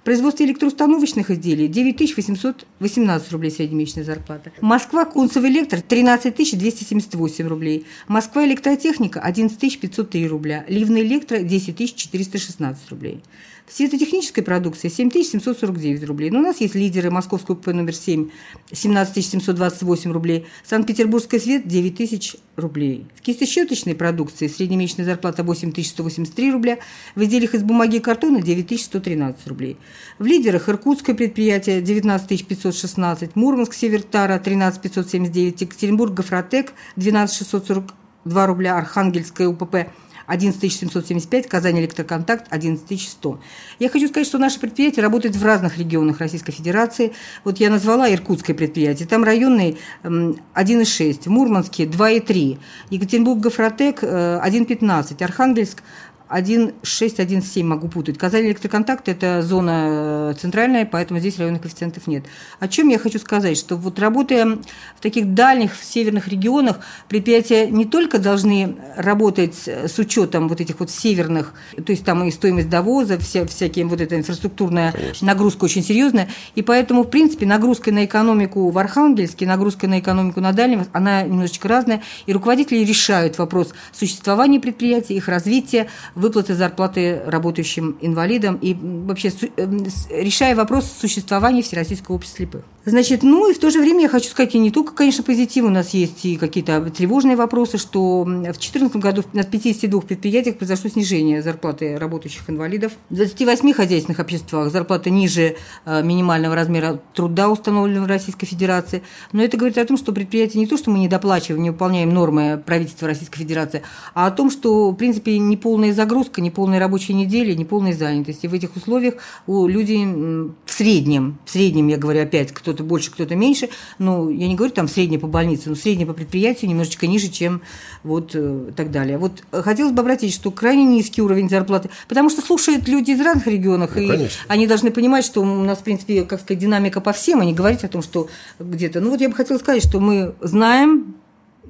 В 0.00 0.04
производстве 0.04 0.46
электроустановочных 0.46 1.30
изделий 1.32 1.66
9818 1.66 3.32
рублей 3.32 3.50
среднемесячная 3.50 4.04
зарплата. 4.04 4.52
Москва 4.60 5.04
Кунцев 5.04 5.44
Электр 5.44 5.82
13 5.82 6.56
278 6.56 7.46
рублей. 7.46 7.84
Москва 8.06 8.46
Электротехника 8.46 9.20
11 9.20 9.80
503 9.80 10.28
рубля. 10.28 10.64
Ливна 10.68 10.98
Электро 10.98 11.40
10 11.40 11.96
416 11.96 12.90
рублей. 12.90 13.20
В 13.68 13.76
светотехнической 13.76 14.42
продукции 14.42 14.88
7749 14.88 16.04
рублей. 16.04 16.30
Но 16.30 16.38
у 16.38 16.42
нас 16.42 16.60
есть 16.60 16.74
лидеры 16.74 17.10
Московского 17.10 17.54
ПП 17.54 17.66
номер 17.68 17.94
7 17.94 18.30
17 18.72 19.24
728 19.24 20.10
рублей. 20.10 20.46
Санкт-Петербургская 20.64 21.38
свет 21.38 21.68
9 21.68 21.96
тысяч 21.96 22.36
рублей. 22.56 23.06
В 23.14 23.20
кистощеточной 23.20 23.94
продукции 23.94 24.46
среднемесячная 24.46 25.04
зарплата 25.04 25.42
8183 25.44 26.50
рубля. 26.50 26.78
В 27.14 27.22
изделиях 27.22 27.54
из 27.54 27.62
бумаги 27.62 27.96
и 27.96 28.00
картона 28.00 28.40
9113 28.40 29.46
рублей. 29.46 29.76
В 30.18 30.24
лидерах 30.24 30.70
Иркутское 30.70 31.14
предприятие 31.14 31.82
19 31.82 32.46
516, 32.46 33.36
Мурманск 33.36 33.74
Севертара 33.74 34.38
13 34.38 34.80
579, 34.80 35.60
Екатеринбург 35.60 36.14
Гофротек 36.14 36.72
12 36.96 37.36
642 37.36 38.46
рубля, 38.46 38.78
Архангельская 38.78 39.46
УПП 39.46 39.88
11 40.28 40.72
775, 40.72 41.48
Казань 41.48 41.80
Электроконтакт 41.80 42.46
11 42.50 43.00
100. 43.00 43.40
Я 43.78 43.88
хочу 43.88 44.08
сказать, 44.08 44.26
что 44.26 44.38
наше 44.38 44.60
предприятие 44.60 45.02
работает 45.02 45.34
в 45.34 45.44
разных 45.44 45.78
регионах 45.78 46.18
Российской 46.18 46.52
Федерации. 46.52 47.12
Вот 47.44 47.58
я 47.58 47.70
назвала 47.70 48.12
Иркутское 48.12 48.54
предприятие. 48.54 49.08
Там 49.08 49.24
районный 49.24 49.78
1,6, 50.04 51.28
Мурманский 51.28 51.86
2,3, 51.86 52.58
Екатеринбург 52.90 53.40
Гофротек 53.40 54.02
1,15, 54.02 55.24
Архангельск 55.24 55.82
1,6-1,7 56.30 57.64
могу 57.64 57.88
путать. 57.88 58.18
Казань 58.18 58.46
электроконтакт– 58.46 59.08
это 59.10 59.42
зона 59.42 60.34
центральная, 60.38 60.84
поэтому 60.84 61.20
здесь 61.20 61.38
районных 61.38 61.62
коэффициентов 61.62 62.06
нет. 62.06 62.24
О 62.60 62.68
чем 62.68 62.88
я 62.88 62.98
хочу 62.98 63.18
сказать, 63.18 63.56
что 63.56 63.76
вот 63.76 63.98
работая 63.98 64.58
в 64.96 65.00
таких 65.00 65.34
дальних 65.34 65.72
северных 65.82 66.28
регионах, 66.28 66.80
предприятия 67.08 67.66
не 67.68 67.84
только 67.84 68.18
должны 68.18 68.76
работать 68.96 69.66
с 69.66 69.98
учетом 69.98 70.48
вот 70.48 70.60
этих 70.60 70.80
вот 70.80 70.90
северных, 70.90 71.54
то 71.76 71.92
есть 71.92 72.04
там 72.04 72.24
и 72.24 72.30
стоимость 72.30 72.68
довоза, 72.68 73.18
вся, 73.18 73.46
всякие 73.46 73.86
вот 73.86 74.00
эта 74.00 74.16
инфраструктурная 74.16 74.92
Конечно. 74.92 75.26
нагрузка 75.26 75.64
очень 75.64 75.82
серьезная, 75.82 76.28
и 76.54 76.62
поэтому, 76.62 77.04
в 77.04 77.10
принципе, 77.10 77.46
нагрузка 77.46 77.92
на 77.92 78.04
экономику 78.04 78.70
в 78.70 78.78
Архангельске, 78.78 79.46
нагрузка 79.46 79.88
на 79.88 79.98
экономику 79.98 80.40
на 80.40 80.52
Дальнем, 80.52 80.84
она 80.92 81.22
немножечко 81.22 81.68
разная, 81.68 82.02
и 82.26 82.32
руководители 82.32 82.84
решают 82.84 83.38
вопрос 83.38 83.72
существования 83.92 84.60
предприятий, 84.60 85.14
их 85.14 85.28
развития, 85.28 85.88
выплаты 86.18 86.54
зарплаты 86.54 87.22
работающим 87.24 87.96
инвалидам 88.00 88.58
и 88.60 88.74
вообще 88.74 89.32
э, 89.56 89.66
решая 90.10 90.54
вопрос 90.54 90.90
существования 90.90 91.62
Всероссийского 91.62 92.16
общества 92.16 92.38
слепых. 92.38 92.64
Значит, 92.84 93.22
ну 93.22 93.50
и 93.50 93.54
в 93.54 93.58
то 93.58 93.70
же 93.70 93.80
время 93.80 94.02
я 94.02 94.08
хочу 94.08 94.30
сказать, 94.30 94.54
и 94.54 94.58
не 94.58 94.70
только, 94.70 94.94
конечно, 94.94 95.22
позитив, 95.22 95.64
у 95.64 95.68
нас 95.68 95.90
есть 95.90 96.24
и 96.24 96.36
какие-то 96.36 96.80
тревожные 96.90 97.36
вопросы, 97.36 97.76
что 97.76 98.22
в 98.22 98.42
2014 98.42 98.96
году 98.96 99.24
на 99.34 99.42
52 99.42 100.00
предприятиях 100.00 100.56
произошло 100.56 100.88
снижение 100.88 101.42
зарплаты 101.42 101.98
работающих 101.98 102.48
инвалидов. 102.48 102.92
В 103.10 103.14
28 103.14 103.72
хозяйственных 103.74 104.18
обществах 104.20 104.72
зарплата 104.72 105.10
ниже 105.10 105.56
э, 105.84 106.02
минимального 106.02 106.54
размера 106.54 107.00
труда, 107.12 107.50
установленного 107.50 108.04
в 108.06 108.08
Российской 108.08 108.46
Федерации. 108.46 109.02
Но 109.32 109.42
это 109.42 109.58
говорит 109.58 109.76
о 109.76 109.84
том, 109.84 109.98
что 109.98 110.12
предприятия 110.12 110.58
не 110.58 110.66
то, 110.66 110.78
что 110.78 110.90
мы 110.90 110.98
не 110.98 111.08
доплачиваем, 111.08 111.62
не 111.62 111.70
выполняем 111.70 112.08
нормы 112.08 112.62
правительства 112.64 113.06
Российской 113.06 113.40
Федерации, 113.40 113.82
а 114.14 114.28
о 114.28 114.30
том, 114.30 114.50
что, 114.50 114.90
в 114.90 114.94
принципе, 114.94 115.38
неполная 115.38 115.92
загрузка, 116.08 116.40
неполные 116.40 116.80
рабочие 116.80 117.14
недели, 117.14 117.52
неполная 117.52 117.92
занятость. 117.92 118.44
И 118.44 118.48
в 118.48 118.54
этих 118.54 118.74
условиях 118.76 119.14
у 119.46 119.66
людей 119.66 120.06
в 120.06 120.72
среднем, 120.72 121.38
в 121.44 121.50
среднем, 121.50 121.88
я 121.88 121.98
говорю 121.98 122.22
опять, 122.22 122.52
кто 122.52 122.68
кто-то 122.68 122.82
больше, 122.82 123.10
кто-то 123.10 123.34
меньше. 123.34 123.68
Ну, 123.98 124.30
я 124.30 124.46
не 124.46 124.54
говорю 124.54 124.72
там 124.72 124.88
среднее 124.88 125.18
по 125.18 125.26
больнице, 125.26 125.68
но 125.68 125.74
среднее 125.74 126.06
по 126.06 126.12
предприятию 126.12 126.70
немножечко 126.70 127.06
ниже, 127.06 127.28
чем 127.28 127.62
вот 128.04 128.32
э, 128.34 128.72
так 128.76 128.90
далее. 128.90 129.18
Вот 129.18 129.42
хотелось 129.50 129.92
бы 129.92 130.00
обратить, 130.00 130.34
что 130.34 130.50
крайне 130.50 130.84
низкий 130.84 131.22
уровень 131.22 131.48
зарплаты, 131.48 131.90
потому 132.08 132.30
что 132.30 132.42
слушают 132.42 132.88
люди 132.88 133.12
из 133.12 133.20
разных 133.20 133.46
регионов, 133.46 133.92
ну, 133.94 134.02
и 134.02 134.08
конечно. 134.08 134.40
они 134.48 134.66
должны 134.66 134.90
понимать, 134.90 135.24
что 135.24 135.40
у 135.40 135.44
нас, 135.44 135.78
в 135.78 135.82
принципе, 135.82 136.24
как 136.24 136.40
сказать, 136.40 136.60
динамика 136.60 137.00
по 137.00 137.12
всем, 137.12 137.40
а 137.40 137.44
не 137.44 137.54
говорить 137.54 137.84
о 137.84 137.88
том, 137.88 138.02
что 138.02 138.28
где-то. 138.58 139.00
Ну, 139.00 139.10
вот 139.10 139.20
я 139.20 139.28
бы 139.28 139.34
хотела 139.34 139.58
сказать, 139.58 139.82
что 139.82 140.00
мы 140.00 140.34
знаем, 140.40 141.14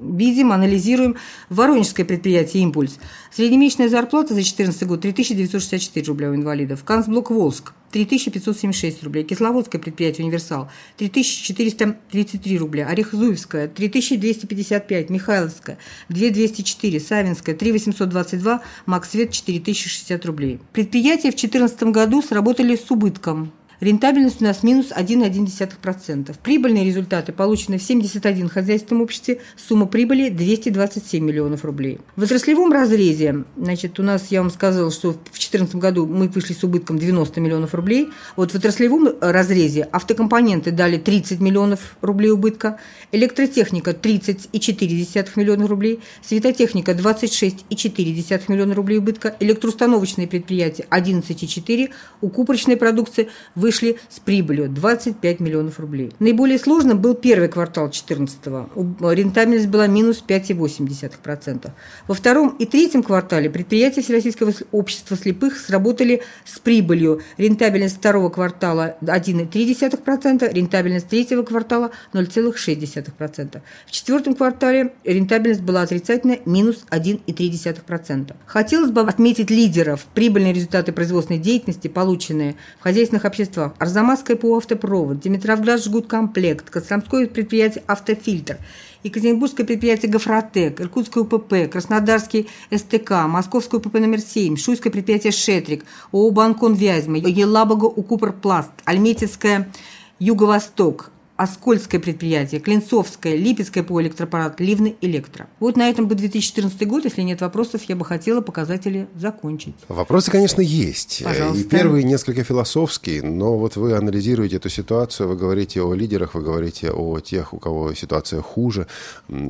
видим, 0.01 0.51
анализируем 0.51 1.17
Воронежское 1.49 2.05
предприятие 2.05 2.63
«Импульс». 2.63 2.99
Среднемесячная 3.31 3.89
зарплата 3.89 4.29
за 4.29 4.35
2014 4.35 4.87
год 4.87 5.01
3964 5.01 6.05
рубля 6.07 6.29
у 6.31 6.35
инвалидов. 6.35 6.83
Канцблок 6.83 7.31
«Волск» 7.31 7.73
3576 7.91 9.03
рублей. 9.03 9.23
Кисловодское 9.23 9.81
предприятие 9.81 10.25
«Универсал» 10.25 10.69
3433 10.97 12.57
рубля. 12.57 12.87
Орехзуевская 12.87 13.67
3255. 13.67 15.09
Михайловская 15.09 15.77
2204. 16.09 16.99
Савинская 16.99 17.55
3822. 17.55 18.61
Максвет 18.85 19.31
4060 19.31 20.25
рублей. 20.25 20.59
Предприятия 20.73 21.31
в 21.31 21.35
2014 21.35 21.83
году 21.83 22.21
сработали 22.21 22.75
с 22.75 22.89
убытком 22.91 23.51
Рентабельность 23.79 24.41
у 24.41 24.43
нас 24.43 24.61
минус 24.61 24.87
1,1%. 24.91 26.35
Прибыльные 26.43 26.83
результаты 26.83 27.31
получены 27.31 27.77
в 27.77 27.83
71 27.83 28.49
хозяйственном 28.49 29.03
обществе. 29.03 29.39
Сумма 29.55 29.85
прибыли 29.85 30.29
227 30.29 31.23
миллионов 31.23 31.63
рублей. 31.63 31.99
В 32.17 32.23
отраслевом 32.23 32.73
разрезе, 32.73 33.45
значит, 33.55 33.97
у 33.99 34.03
нас, 34.03 34.27
я 34.31 34.41
вам 34.41 34.51
сказала, 34.51 34.91
что 34.91 35.11
в 35.11 35.23
2014 35.23 35.75
году 35.75 36.05
мы 36.05 36.27
вышли 36.27 36.51
с 36.51 36.61
убытком 36.63 36.99
90 36.99 37.39
миллионов 37.39 37.73
рублей. 37.73 38.09
Вот 38.35 38.51
в 38.51 38.55
отраслевом 38.55 39.13
разрезе 39.21 39.83
автокомпоненты 39.83 40.71
дали 40.71 40.97
30 40.97 41.39
миллионов 41.39 41.95
рублей 42.01 42.31
убытка, 42.31 42.79
электротехника 43.13 43.91
30,4 43.91 45.29
миллиона 45.37 45.67
рублей, 45.67 46.01
светотехника 46.21 46.91
26,4 46.91 48.41
миллиона 48.49 48.75
рублей 48.75 48.97
убытка, 48.97 49.37
электроустановочные 49.39 50.27
предприятия 50.27 50.85
11,4, 50.89 51.91
укупорочной 52.19 52.75
продукции 52.75 53.29
вы 53.55 53.68
вышли 53.69 53.97
с 54.09 54.19
прибылью 54.19 54.67
25 54.67 55.39
миллионов 55.39 55.79
рублей. 55.79 56.11
Наиболее 56.17 56.57
сложным 56.57 56.99
был 56.99 57.13
первый 57.13 57.49
квартал 57.49 57.89
2014-го. 57.89 59.11
Рентабельность 59.11 59.67
была 59.67 59.85
минус 59.85 60.23
5,8%. 60.27 61.69
Во 62.07 62.15
втором 62.15 62.55
и 62.57 62.65
третьем 62.65 63.03
квартале 63.03 63.47
предприятия 63.47 64.01
Всероссийского 64.01 64.53
общества 64.71 65.15
слепых 65.15 65.59
сработали 65.59 66.23
с 66.45 66.57
прибылью. 66.57 67.21
Рентабельность 67.37 67.97
второго 67.97 68.29
квартала 68.29 68.95
1,3%, 69.01 70.51
рентабельность 70.51 71.07
третьего 71.07 71.43
квартала 71.43 71.91
0,6%. 72.13 73.61
В 73.85 73.91
четвертом 73.91 74.33
квартале 74.33 74.93
рентабельность 75.03 75.61
была 75.61 75.83
отрицательная, 75.83 76.39
минус 76.45 76.85
1,3%. 76.89 78.35
Хотелось 78.47 78.89
бы 78.89 79.01
отметить 79.01 79.51
лидеров. 79.51 80.07
Прибыльные 80.15 80.53
результаты 80.53 80.91
производственной 80.91 81.39
деятельности, 81.39 81.87
полученные 81.87 82.55
в 82.79 82.83
хозяйственных 82.83 83.25
обществах 83.25 83.58
производства, 83.59 83.73
Арзамасское 83.79 84.37
ПО-автопровод, 84.37 85.19
Димитровград 85.19 85.83
жгуткомплект, 85.83 86.69
Костромское 86.69 87.27
предприятие 87.27 87.83
«Автофильтр», 87.87 88.57
Екатеринбургское 89.03 89.65
предприятие 89.65 90.11
«Гофротек», 90.11 90.81
Иркутское 90.81 91.23
УПП, 91.23 91.69
Краснодарский 91.71 92.47
СТК, 92.71 93.27
Московское 93.27 93.79
УПП 93.79 93.95
номер 93.95 94.19
7, 94.19 94.57
Шуйское 94.57 94.91
предприятие 94.91 95.31
«Шетрик», 95.31 95.85
ООО 96.11 96.31
«Банкон 96.31 96.73
Вязьма», 96.73 97.17
Елабога 97.17 97.85
Укупорпласт, 97.85 98.71
Альметьевская 98.85 99.71
«Юго-Восток», 100.19 101.11
Оскольское 101.39 102.01
предприятие, 102.01 102.59
Клинцовское, 102.59 103.37
Липецкое 103.37 103.85
по 103.85 104.01
электропарат, 104.01 104.59
Ливны 104.59 104.97
Электро. 104.99 105.47
Вот 105.61 105.77
на 105.77 105.89
этом 105.89 106.05
бы 106.05 106.15
2014 106.15 106.85
год, 106.85 107.05
если 107.05 107.21
нет 107.21 107.39
вопросов, 107.39 107.81
я 107.83 107.95
бы 107.95 108.03
хотела 108.03 108.41
показатели 108.41 109.07
закончить. 109.15 109.73
Вопросы, 109.87 110.31
конечно, 110.31 110.59
есть. 110.59 111.21
Пожалуйста. 111.23 111.61
И 111.61 111.63
первые 111.63 112.03
несколько 112.03 112.43
философские, 112.43 113.23
но 113.23 113.57
вот 113.57 113.77
вы 113.77 113.93
анализируете 113.93 114.57
эту 114.57 114.67
ситуацию, 114.67 115.29
вы 115.29 115.37
говорите 115.37 115.81
о 115.81 115.93
лидерах, 115.93 116.35
вы 116.35 116.41
говорите 116.41 116.91
о 116.91 117.21
тех, 117.21 117.53
у 117.53 117.57
кого 117.57 117.93
ситуация 117.93 118.41
хуже. 118.41 118.87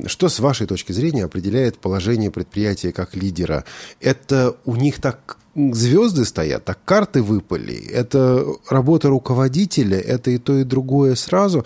Что 0.06 0.28
с 0.28 0.38
вашей 0.38 0.68
точки 0.68 0.92
зрения 0.92 1.24
определяет 1.24 1.78
положение 1.78 2.30
предприятия 2.30 2.92
как 2.92 3.16
лидера? 3.16 3.64
Это 4.00 4.54
у 4.64 4.76
них 4.76 5.00
так 5.00 5.38
звезды 5.54 6.24
стоят, 6.24 6.64
так 6.64 6.78
карты 6.84 7.22
выпали. 7.22 7.74
Это 7.74 8.44
работа 8.68 9.08
руководителя, 9.08 9.98
это 9.98 10.30
и 10.30 10.38
то, 10.38 10.58
и 10.58 10.64
другое 10.64 11.14
сразу. 11.14 11.64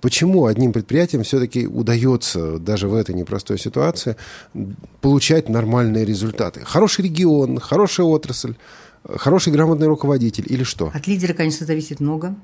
Почему 0.00 0.46
одним 0.46 0.72
предприятиям 0.72 1.22
все-таки 1.22 1.66
удается 1.66 2.58
даже 2.58 2.88
в 2.88 2.94
этой 2.94 3.14
непростой 3.14 3.58
ситуации 3.58 4.16
получать 5.00 5.48
нормальные 5.48 6.04
результаты? 6.04 6.60
Хороший 6.64 7.04
регион, 7.04 7.58
хорошая 7.58 8.06
отрасль, 8.06 8.54
хороший 9.04 9.52
грамотный 9.52 9.86
руководитель 9.86 10.46
или 10.48 10.62
что? 10.62 10.90
От 10.94 11.06
лидера, 11.06 11.34
конечно, 11.34 11.66
зависит 11.66 12.00
много. 12.00 12.34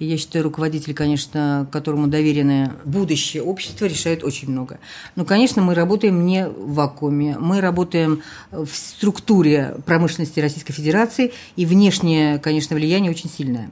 И 0.00 0.06
я 0.06 0.16
считаю, 0.16 0.44
руководитель, 0.44 0.92
конечно, 0.92 1.68
которому 1.70 2.08
доверено 2.08 2.74
будущее 2.84 3.42
общества, 3.42 3.86
решает 3.86 4.24
очень 4.24 4.50
много. 4.50 4.80
Но, 5.14 5.24
конечно, 5.24 5.62
мы 5.62 5.74
работаем 5.74 6.26
не 6.26 6.48
в 6.48 6.74
вакууме. 6.74 7.36
Мы 7.38 7.60
работаем 7.60 8.22
в 8.50 8.68
структуре 8.72 9.76
промышленности 9.86 10.40
Российской 10.40 10.72
Федерации, 10.72 11.32
и 11.54 11.64
внешнее, 11.64 12.38
конечно, 12.38 12.74
влияние 12.74 13.12
очень 13.12 13.30
сильное. 13.30 13.70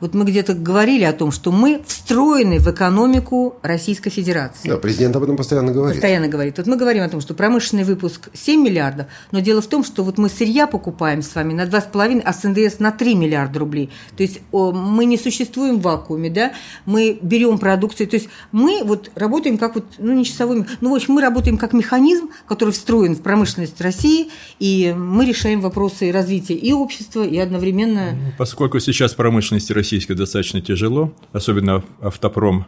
Вот 0.00 0.14
мы 0.14 0.24
где-то 0.24 0.54
говорили 0.54 1.04
о 1.04 1.12
том, 1.12 1.30
что 1.30 1.52
мы 1.52 1.82
встроены 1.86 2.58
в 2.58 2.68
экономику 2.68 3.56
Российской 3.62 4.10
Федерации. 4.10 4.68
Да, 4.68 4.76
президент 4.76 5.14
об 5.14 5.22
этом 5.22 5.36
постоянно 5.36 5.72
говорит. 5.72 5.96
Постоянно 5.96 6.26
говорит. 6.26 6.56
Вот 6.56 6.66
мы 6.66 6.76
говорим 6.76 7.04
о 7.04 7.08
том, 7.08 7.20
что 7.20 7.34
промышленный 7.34 7.84
выпуск 7.84 8.28
7 8.32 8.60
миллиардов, 8.60 9.06
но 9.30 9.40
дело 9.40 9.60
в 9.60 9.66
том, 9.66 9.84
что 9.84 10.02
вот 10.02 10.18
мы 10.18 10.30
сырья 10.30 10.66
покупаем 10.66 11.22
с 11.22 11.34
вами 11.34 11.52
на 11.52 11.66
2,5, 11.66 12.22
а 12.24 12.32
с 12.32 12.42
НДС 12.42 12.80
на 12.80 12.90
3 12.90 13.14
миллиарда 13.14 13.60
рублей. 13.60 13.90
То 14.16 14.22
есть 14.22 14.40
мы 14.50 15.04
не 15.04 15.18
существуем 15.18 15.59
существуем 15.60 15.78
в 15.78 15.82
вакууме, 15.82 16.30
да, 16.30 16.52
мы 16.86 17.18
берем 17.20 17.58
продукцию, 17.58 18.08
то 18.08 18.16
есть 18.16 18.28
мы 18.52 18.82
вот 18.84 19.10
работаем 19.14 19.58
как 19.58 19.74
вот, 19.74 19.84
ну, 19.98 20.12
не 20.12 20.24
часовыми, 20.24 20.66
ну, 20.80 20.92
в 20.92 20.94
общем, 20.94 21.14
мы 21.14 21.20
работаем 21.20 21.58
как 21.58 21.72
механизм, 21.72 22.30
который 22.48 22.70
встроен 22.70 23.14
в 23.14 23.22
промышленность 23.22 23.80
России, 23.80 24.28
и 24.58 24.94
мы 24.96 25.26
решаем 25.26 25.60
вопросы 25.60 26.10
развития 26.12 26.54
и 26.54 26.72
общества, 26.72 27.22
и 27.26 27.36
одновременно... 27.38 28.12
Ну, 28.12 28.32
поскольку 28.38 28.80
сейчас 28.80 29.14
промышленности 29.14 29.72
российской 29.72 30.14
достаточно 30.14 30.60
тяжело, 30.60 31.12
особенно 31.32 31.82
автопром 32.00 32.66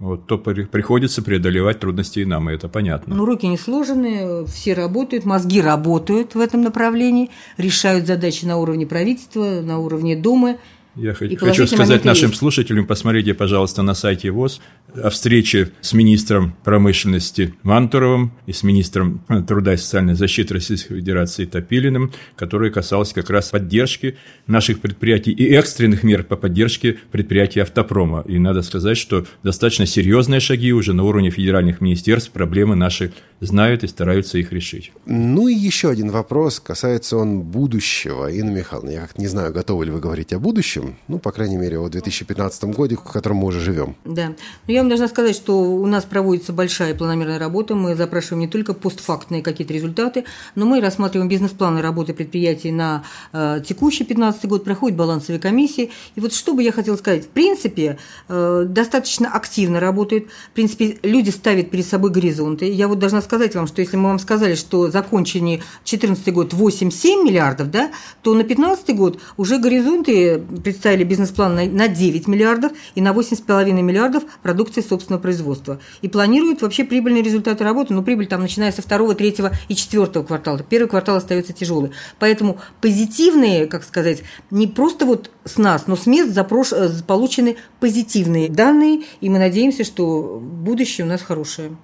вот, 0.00 0.26
то 0.26 0.38
приходится 0.38 1.22
преодолевать 1.22 1.78
трудности 1.78 2.18
и 2.18 2.24
нам, 2.24 2.50
и 2.50 2.54
это 2.54 2.68
понятно. 2.68 3.14
Ну, 3.14 3.24
руки 3.24 3.46
не 3.46 3.56
сложены, 3.56 4.44
все 4.46 4.74
работают, 4.74 5.24
мозги 5.24 5.60
работают 5.60 6.34
в 6.34 6.40
этом 6.40 6.62
направлении, 6.62 7.30
решают 7.58 8.06
задачи 8.06 8.44
на 8.44 8.58
уровне 8.58 8.86
правительства, 8.86 9.60
на 9.62 9.78
уровне 9.78 10.16
Думы, 10.16 10.58
Я 10.96 11.14
хочу 11.14 11.66
сказать 11.66 12.04
нашим 12.04 12.28
есть. 12.28 12.38
слушателям, 12.38 12.86
посмотрите, 12.86 13.34
пожалуйста, 13.34 13.82
на 13.82 13.94
сайте 13.94 14.30
ВОЗ 14.30 14.60
о 14.94 15.10
встрече 15.10 15.70
с 15.80 15.92
министром 15.92 16.54
промышленности 16.62 17.54
Мантуровым 17.62 18.32
и 18.46 18.52
с 18.52 18.62
министром 18.62 19.24
труда 19.46 19.74
и 19.74 19.76
социальной 19.76 20.14
защиты 20.14 20.54
Российской 20.54 20.94
Федерации 20.94 21.46
Топилиным, 21.46 22.12
которая 22.36 22.70
касалась 22.70 23.12
как 23.12 23.28
раз 23.30 23.50
поддержки 23.50 24.16
наших 24.46 24.80
предприятий 24.80 25.32
и 25.32 25.52
экстренных 25.54 26.04
мер 26.04 26.22
по 26.22 26.36
поддержке 26.36 26.98
предприятий 27.10 27.60
автопрома. 27.60 28.24
И 28.28 28.38
надо 28.38 28.62
сказать, 28.62 28.96
что 28.96 29.26
достаточно 29.42 29.86
серьезные 29.86 30.40
шаги 30.40 30.72
уже 30.72 30.92
на 30.92 31.02
уровне 31.02 31.30
федеральных 31.30 31.80
министерств, 31.80 32.30
проблемы 32.30 32.76
наши 32.76 33.12
знают 33.40 33.82
и 33.82 33.88
стараются 33.88 34.38
их 34.38 34.52
решить. 34.52 34.92
Ну 35.06 35.48
и 35.48 35.54
еще 35.54 35.90
один 35.90 36.10
вопрос, 36.10 36.60
касается 36.60 37.16
он 37.16 37.42
будущего. 37.42 38.30
Инна 38.30 38.50
Михайловна, 38.50 38.90
я 38.90 39.00
как 39.00 39.18
не 39.18 39.26
знаю, 39.26 39.52
готовы 39.52 39.86
ли 39.86 39.90
вы 39.90 40.00
говорить 40.00 40.32
о 40.32 40.38
будущем, 40.38 40.83
ну, 41.08 41.18
по 41.18 41.32
крайней 41.32 41.56
мере, 41.56 41.78
о 41.78 41.88
2015 41.88 42.64
году, 42.64 42.96
в 42.96 43.12
котором 43.12 43.38
мы 43.38 43.48
уже 43.48 43.60
живем. 43.60 43.96
Да. 44.04 44.34
Но 44.66 44.72
я 44.72 44.80
вам 44.80 44.88
должна 44.88 45.08
сказать, 45.08 45.34
что 45.34 45.60
у 45.60 45.86
нас 45.86 46.04
проводится 46.04 46.52
большая 46.52 46.94
планомерная 46.94 47.38
работа. 47.38 47.74
Мы 47.74 47.94
запрашиваем 47.94 48.40
не 48.40 48.48
только 48.48 48.74
постфактные 48.74 49.42
какие-то 49.42 49.72
результаты, 49.72 50.24
но 50.54 50.66
мы 50.66 50.80
рассматриваем 50.80 51.28
бизнес-планы 51.28 51.82
работы 51.82 52.14
предприятий 52.14 52.72
на 52.72 53.04
э, 53.32 53.62
текущий 53.66 54.04
2015 54.04 54.46
год, 54.46 54.64
проходит 54.64 54.96
балансовые 54.96 55.40
комиссии. 55.40 55.90
И 56.14 56.20
вот 56.20 56.32
что 56.32 56.54
бы 56.54 56.62
я 56.62 56.72
хотела 56.72 56.96
сказать. 56.96 57.24
В 57.24 57.28
принципе, 57.28 57.98
э, 58.28 58.64
достаточно 58.68 59.28
активно 59.30 59.80
работают. 59.80 60.26
В 60.50 60.54
принципе, 60.54 60.98
люди 61.02 61.30
ставят 61.30 61.70
перед 61.70 61.86
собой 61.86 62.10
горизонты. 62.10 62.70
Я 62.70 62.88
вот 62.88 62.98
должна 62.98 63.22
сказать 63.22 63.54
вам, 63.54 63.66
что 63.66 63.80
если 63.80 63.96
мы 63.96 64.08
вам 64.08 64.18
сказали, 64.18 64.54
что 64.54 64.90
закончение 64.90 65.58
2014 65.84 66.32
год 66.32 66.52
8-7 66.52 67.24
миллиардов, 67.24 67.70
да, 67.70 67.90
то 68.22 68.32
на 68.34 68.44
2015 68.44 68.96
год 68.96 69.20
уже 69.36 69.58
горизонты 69.58 70.42
представили 70.74 71.04
бизнес-план 71.04 71.54
на, 71.54 71.66
на 71.66 71.88
9 71.88 72.26
миллиардов 72.26 72.72
и 72.96 73.00
на 73.00 73.12
8,5 73.12 73.70
миллиардов 73.70 74.24
продукции 74.42 74.80
собственного 74.80 75.22
производства. 75.22 75.78
И 76.02 76.08
планируют 76.08 76.62
вообще 76.62 76.84
прибыльные 76.84 77.22
результаты 77.22 77.62
работы, 77.62 77.94
но 77.94 78.02
прибыль 78.02 78.26
там 78.26 78.40
начиная 78.40 78.72
со 78.72 78.82
второго, 78.82 79.14
третьего 79.14 79.52
и 79.68 79.76
четвертого 79.76 80.24
квартала. 80.24 80.58
Первый 80.68 80.88
квартал 80.88 81.16
остается 81.16 81.52
тяжелый. 81.52 81.92
Поэтому 82.18 82.58
позитивные, 82.80 83.66
как 83.66 83.84
сказать, 83.84 84.22
не 84.50 84.66
просто 84.66 85.06
вот 85.06 85.30
с 85.44 85.56
нас, 85.58 85.86
но 85.86 85.96
с 85.96 86.06
мест 86.06 86.32
запрош... 86.32 86.72
Э, 86.72 86.90
получены 87.06 87.56
позитивные 87.78 88.48
данные, 88.48 89.02
и 89.20 89.30
мы 89.30 89.38
надеемся, 89.38 89.84
что 89.84 90.40
будущее 90.42 91.06
у 91.06 91.08
нас 91.08 91.22
хорошее. 91.22 91.76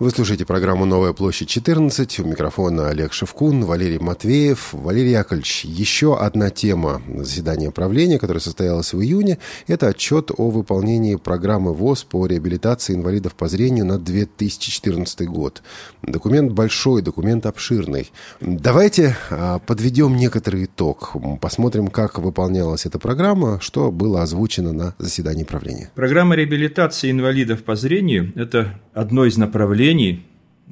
Вы 0.00 0.10
слушаете 0.10 0.44
программу 0.44 0.86
«Новая 0.86 1.12
площадь 1.12 1.56
14». 1.56 2.20
У 2.20 2.26
микрофона 2.26 2.88
Олег 2.88 3.12
Шевкун, 3.12 3.64
Валерий 3.64 4.00
Матвеев. 4.00 4.70
Валерий 4.72 5.12
Яковлевич, 5.12 5.64
еще 5.64 6.18
одна 6.18 6.50
тема 6.50 7.00
заседания 7.16 7.70
правления, 7.70 8.18
которое 8.18 8.40
состоялось 8.40 8.92
в 8.92 9.00
июне, 9.00 9.38
это 9.68 9.86
отчет 9.86 10.32
о 10.36 10.50
выполнении 10.50 11.14
программы 11.14 11.72
ВОЗ 11.72 12.02
по 12.02 12.26
реабилитации 12.26 12.96
инвалидов 12.96 13.36
по 13.36 13.46
зрению 13.46 13.86
на 13.86 14.00
2014 14.00 15.28
год. 15.28 15.62
Документ 16.02 16.50
большой, 16.50 17.00
документ 17.00 17.46
обширный. 17.46 18.10
Давайте 18.40 19.16
а, 19.30 19.60
подведем 19.60 20.16
некоторый 20.16 20.64
итог. 20.64 21.12
Посмотрим, 21.40 21.86
как 21.86 22.18
выполнялась 22.18 22.84
эта 22.84 22.98
программа, 22.98 23.60
что 23.60 23.92
было 23.92 24.22
озвучено 24.22 24.72
на 24.72 24.94
заседании 24.98 25.44
правления. 25.44 25.92
Программа 25.94 26.34
реабилитации 26.34 27.12
инвалидов 27.12 27.62
по 27.62 27.76
зрению– 27.76 28.32
это 28.34 28.74
одно 28.92 29.24
из 29.24 29.36
направлений 29.36 29.83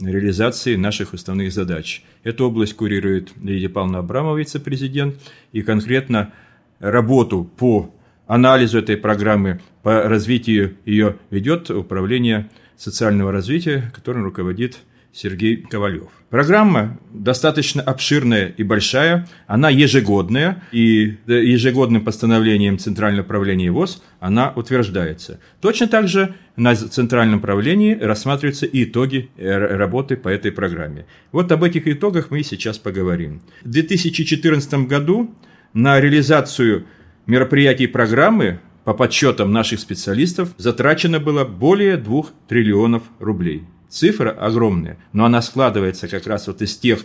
реализации 0.01 0.77
наших 0.77 1.15
основных 1.15 1.53
задач. 1.53 2.03
Эту 2.23 2.47
область 2.47 2.75
курирует 2.75 3.33
Лидия 3.43 3.69
Павловна 3.69 3.99
Абрамова, 3.99 4.37
вице-президент, 4.37 5.17
и 5.53 5.63
конкретно 5.63 6.33
работу 6.79 7.45
по 7.45 7.95
анализу 8.27 8.79
этой 8.79 8.97
программы, 8.97 9.61
по 9.83 10.03
развитию 10.05 10.77
ее 10.85 11.17
ведет 11.31 11.71
Управление 11.71 12.49
социального 12.77 13.33
развития, 13.33 13.93
которым 13.95 14.25
руководит 14.25 14.79
Сергей 15.13 15.57
Ковалев. 15.57 16.11
Программа 16.31 16.99
достаточно 17.23 17.83
обширная 17.83 18.49
и 18.49 18.63
большая, 18.65 19.29
она 19.47 19.71
ежегодная, 19.71 20.63
и 20.73 21.19
ежегодным 21.27 22.05
постановлением 22.05 22.79
Центрального 22.79 23.25
правления 23.25 23.71
ВОЗ 23.71 24.03
она 24.19 24.53
утверждается. 24.55 25.39
Точно 25.61 25.87
так 25.87 26.09
же 26.09 26.35
на 26.57 26.75
Центральном 26.75 27.41
правлении 27.41 27.95
рассматриваются 27.95 28.67
и 28.67 28.85
итоги 28.85 29.31
э, 29.37 29.57
работы 29.57 30.17
по 30.17 30.29
этой 30.29 30.51
программе. 30.51 31.07
Вот 31.31 31.53
об 31.53 31.63
этих 31.63 31.87
итогах 31.87 32.31
мы 32.31 32.43
сейчас 32.43 32.79
поговорим. 32.79 33.43
В 33.63 33.71
2014 33.71 34.75
году 34.87 35.33
на 35.73 36.01
реализацию 36.01 36.87
мероприятий 37.27 37.87
программы 37.87 38.59
по 38.85 38.95
подсчетам 38.95 39.53
наших 39.53 39.79
специалистов 39.79 40.55
затрачено 40.59 41.21
было 41.21 41.45
более 41.45 41.97
2 41.97 42.23
триллионов 42.49 43.05
рублей. 43.21 43.63
Цифра 43.93 44.31
огромная, 44.31 44.97
но 45.13 45.27
она 45.27 45.43
складывается 45.43 46.09
как 46.09 46.27
раз 46.27 46.47
вот 46.47 46.63
из 46.63 46.79
тех 46.79 47.05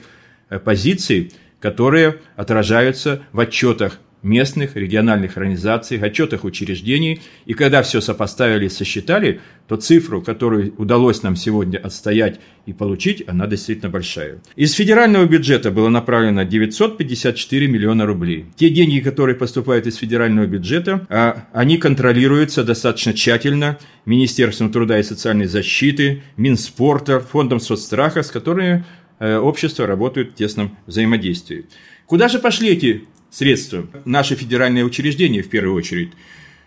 э, 0.49 0.57
позиций, 0.57 1.33
которые 1.59 2.21
отражаются 2.37 3.23
в 3.33 3.41
отчетах 3.41 3.99
местных 4.27 4.75
региональных 4.75 5.37
организаций, 5.37 5.97
отчетах 5.97 6.43
учреждений. 6.43 7.21
И 7.45 7.53
когда 7.53 7.81
все 7.81 8.01
сопоставили 8.01 8.65
и 8.65 8.69
сосчитали, 8.69 9.39
то 9.67 9.77
цифру, 9.77 10.21
которую 10.21 10.73
удалось 10.77 11.23
нам 11.23 11.35
сегодня 11.35 11.77
отстоять 11.77 12.39
и 12.65 12.73
получить, 12.73 13.23
она 13.27 13.47
действительно 13.47 13.89
большая. 13.89 14.41
Из 14.55 14.73
федерального 14.73 15.25
бюджета 15.25 15.71
было 15.71 15.89
направлено 15.89 16.43
954 16.43 17.67
миллиона 17.67 18.05
рублей. 18.05 18.45
Те 18.55 18.69
деньги, 18.69 18.99
которые 18.99 19.35
поступают 19.35 19.87
из 19.87 19.95
федерального 19.95 20.45
бюджета, 20.45 21.05
а, 21.09 21.47
они 21.53 21.77
контролируются 21.77 22.63
достаточно 22.63 23.13
тщательно 23.13 23.77
Министерством 24.05 24.71
труда 24.71 24.99
и 24.99 25.03
социальной 25.03 25.47
защиты, 25.47 26.21
Минспорта, 26.37 27.19
Фондом 27.19 27.59
соцстраха, 27.59 28.23
с 28.23 28.31
которыми 28.31 28.85
э, 29.19 29.37
общество 29.37 29.85
работает 29.85 30.31
в 30.31 30.35
тесном 30.35 30.77
взаимодействии. 30.85 31.65
Куда 32.05 32.29
же 32.29 32.39
пошли 32.39 32.69
эти 32.69 33.03
средства. 33.29 33.87
Наши 34.05 34.35
федеральные 34.35 34.85
учреждения, 34.85 35.41
в 35.41 35.49
первую 35.49 35.75
очередь. 35.75 36.09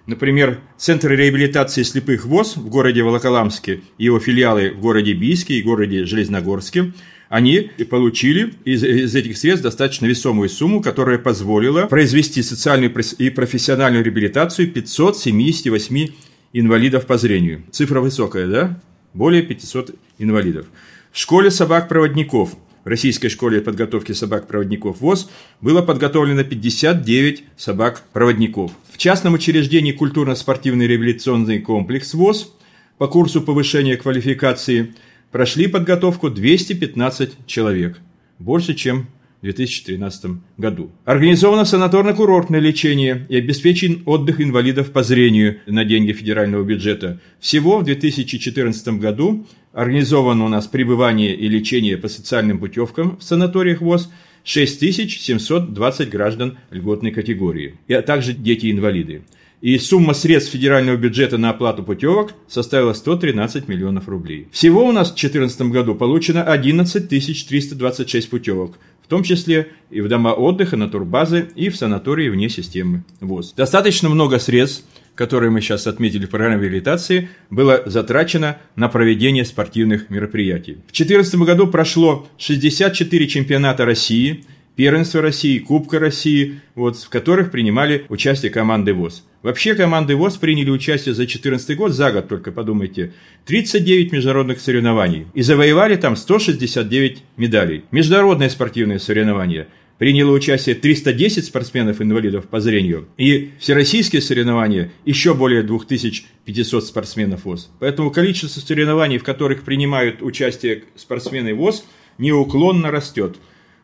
Например, 0.06 0.58
Центр 0.76 1.12
реабилитации 1.12 1.82
слепых 1.82 2.24
ВОЗ 2.24 2.56
в 2.56 2.68
городе 2.68 3.02
Волоколамске 3.02 3.80
и 3.98 4.04
его 4.04 4.18
филиалы 4.18 4.72
в 4.72 4.80
городе 4.80 5.12
Бийске 5.12 5.54
и 5.54 5.62
городе 5.62 6.04
Железногорске, 6.04 6.92
они 7.28 7.70
получили 7.88 8.54
из, 8.64 8.82
из 8.82 9.14
этих 9.14 9.38
средств 9.38 9.62
достаточно 9.62 10.06
весомую 10.06 10.48
сумму, 10.48 10.82
которая 10.82 11.18
позволила 11.18 11.86
произвести 11.86 12.42
социальную 12.42 12.92
и 13.18 13.30
профессиональную 13.30 14.02
реабилитацию 14.02 14.72
578 14.72 16.08
инвалидов 16.54 17.06
по 17.06 17.16
зрению. 17.16 17.62
Цифра 17.70 18.00
высокая, 18.00 18.48
да? 18.48 18.82
Более 19.14 19.42
500 19.42 19.94
инвалидов. 20.18 20.66
В 21.12 21.18
школе 21.18 21.50
собак-проводников– 21.50 22.56
в 22.84 22.88
Российской 22.88 23.28
школе 23.28 23.60
подготовки 23.60 24.12
собак-проводников 24.12 25.00
ВОЗ 25.00 25.30
было 25.60 25.82
подготовлено 25.82 26.44
59 26.44 27.44
собак-проводников. 27.56 28.72
В 28.90 28.98
частном 28.98 29.34
учреждении 29.34 29.92
культурно-спортивный 29.92 30.86
реабилитационный 30.86 31.60
комплекс 31.60 32.14
ВОЗ 32.14 32.54
по 32.98 33.06
курсу 33.06 33.42
повышения 33.42 33.96
квалификации 33.96 34.94
прошли 35.30 35.66
подготовку 35.66 36.30
215 36.30 37.46
человек, 37.46 37.98
больше, 38.38 38.74
чем 38.74 39.06
в 39.40 39.44
2013 39.44 40.32
году. 40.58 40.90
Организовано 41.04 41.62
санаторно-курортное 41.62 42.60
лечение 42.60 43.26
и 43.28 43.36
обеспечен 43.36 44.02
отдых 44.04 44.40
инвалидов 44.40 44.92
по 44.92 45.02
зрению 45.02 45.60
на 45.66 45.84
деньги 45.84 46.12
федерального 46.12 46.62
бюджета. 46.62 47.20
Всего 47.40 47.78
в 47.78 47.84
2014 47.84 48.88
году 48.98 49.46
организовано 49.72 50.44
у 50.44 50.48
нас 50.48 50.66
пребывание 50.66 51.34
и 51.34 51.48
лечение 51.48 51.96
по 51.96 52.08
социальным 52.08 52.58
путевкам 52.58 53.16
в 53.18 53.22
санаториях 53.22 53.80
ВОЗ 53.80 54.10
6720 54.44 56.08
граждан 56.08 56.58
льготной 56.70 57.10
категории, 57.10 57.76
а 57.88 58.02
также 58.02 58.32
дети-инвалиды. 58.32 59.22
И 59.60 59.76
сумма 59.76 60.14
средств 60.14 60.52
федерального 60.52 60.96
бюджета 60.96 61.36
на 61.36 61.50
оплату 61.50 61.82
путевок 61.82 62.32
составила 62.48 62.94
113 62.94 63.68
миллионов 63.68 64.08
рублей. 64.08 64.48
Всего 64.50 64.86
у 64.86 64.92
нас 64.92 65.08
в 65.08 65.16
2014 65.16 65.60
году 65.62 65.94
получено 65.94 66.42
11 66.42 67.08
326 67.08 68.30
путевок, 68.30 68.78
в 69.02 69.08
том 69.08 69.22
числе 69.22 69.68
и 69.90 70.00
в 70.00 70.08
дома 70.08 70.32
отдыха, 70.32 70.78
на 70.78 70.88
турбазы 70.88 71.50
и 71.56 71.68
в 71.68 71.76
санатории 71.76 72.30
вне 72.30 72.48
системы 72.48 73.04
ВОЗ. 73.20 73.52
Достаточно 73.54 74.08
много 74.08 74.38
средств 74.38 74.84
которые 75.20 75.50
мы 75.50 75.60
сейчас 75.60 75.86
отметили 75.86 76.24
в 76.24 76.30
программе 76.30 76.62
реабилитации, 76.62 77.28
было 77.50 77.82
затрачено 77.84 78.56
на 78.74 78.88
проведение 78.88 79.44
спортивных 79.44 80.08
мероприятий. 80.08 80.78
В 80.88 80.96
2014 80.96 81.34
году 81.40 81.66
прошло 81.66 82.26
64 82.38 83.28
чемпионата 83.28 83.84
России, 83.84 84.46
первенства 84.76 85.20
России, 85.20 85.58
Кубка 85.58 85.98
России, 85.98 86.62
вот, 86.74 86.96
в 86.96 87.10
которых 87.10 87.50
принимали 87.50 88.06
участие 88.08 88.50
команды 88.50 88.94
ВОЗ. 88.94 89.26
Вообще 89.42 89.74
команды 89.74 90.16
ВОЗ 90.16 90.38
приняли 90.38 90.70
участие 90.70 91.12
за 91.12 91.24
2014 91.24 91.76
год, 91.76 91.92
за 91.92 92.12
год 92.12 92.26
только 92.26 92.50
подумайте, 92.50 93.12
39 93.44 94.12
международных 94.12 94.58
соревнований 94.58 95.26
и 95.34 95.42
завоевали 95.42 95.96
там 95.96 96.16
169 96.16 97.22
медалей. 97.36 97.84
Международные 97.90 98.48
спортивные 98.48 98.98
соревнования– 98.98 99.68
приняло 100.00 100.32
участие 100.32 100.76
310 100.76 101.44
спортсменов-инвалидов 101.44 102.48
по 102.48 102.58
зрению, 102.58 103.06
и 103.18 103.50
всероссийские 103.58 104.22
соревнования 104.22 104.90
еще 105.04 105.34
более 105.34 105.62
2500 105.62 106.86
спортсменов 106.86 107.44
ВОЗ. 107.44 107.70
Поэтому 107.80 108.10
количество 108.10 108.60
соревнований, 108.60 109.18
в 109.18 109.24
которых 109.24 109.62
принимают 109.62 110.22
участие 110.22 110.84
спортсмены 110.96 111.54
ВОЗ, 111.54 111.84
неуклонно 112.16 112.90
растет. 112.90 113.36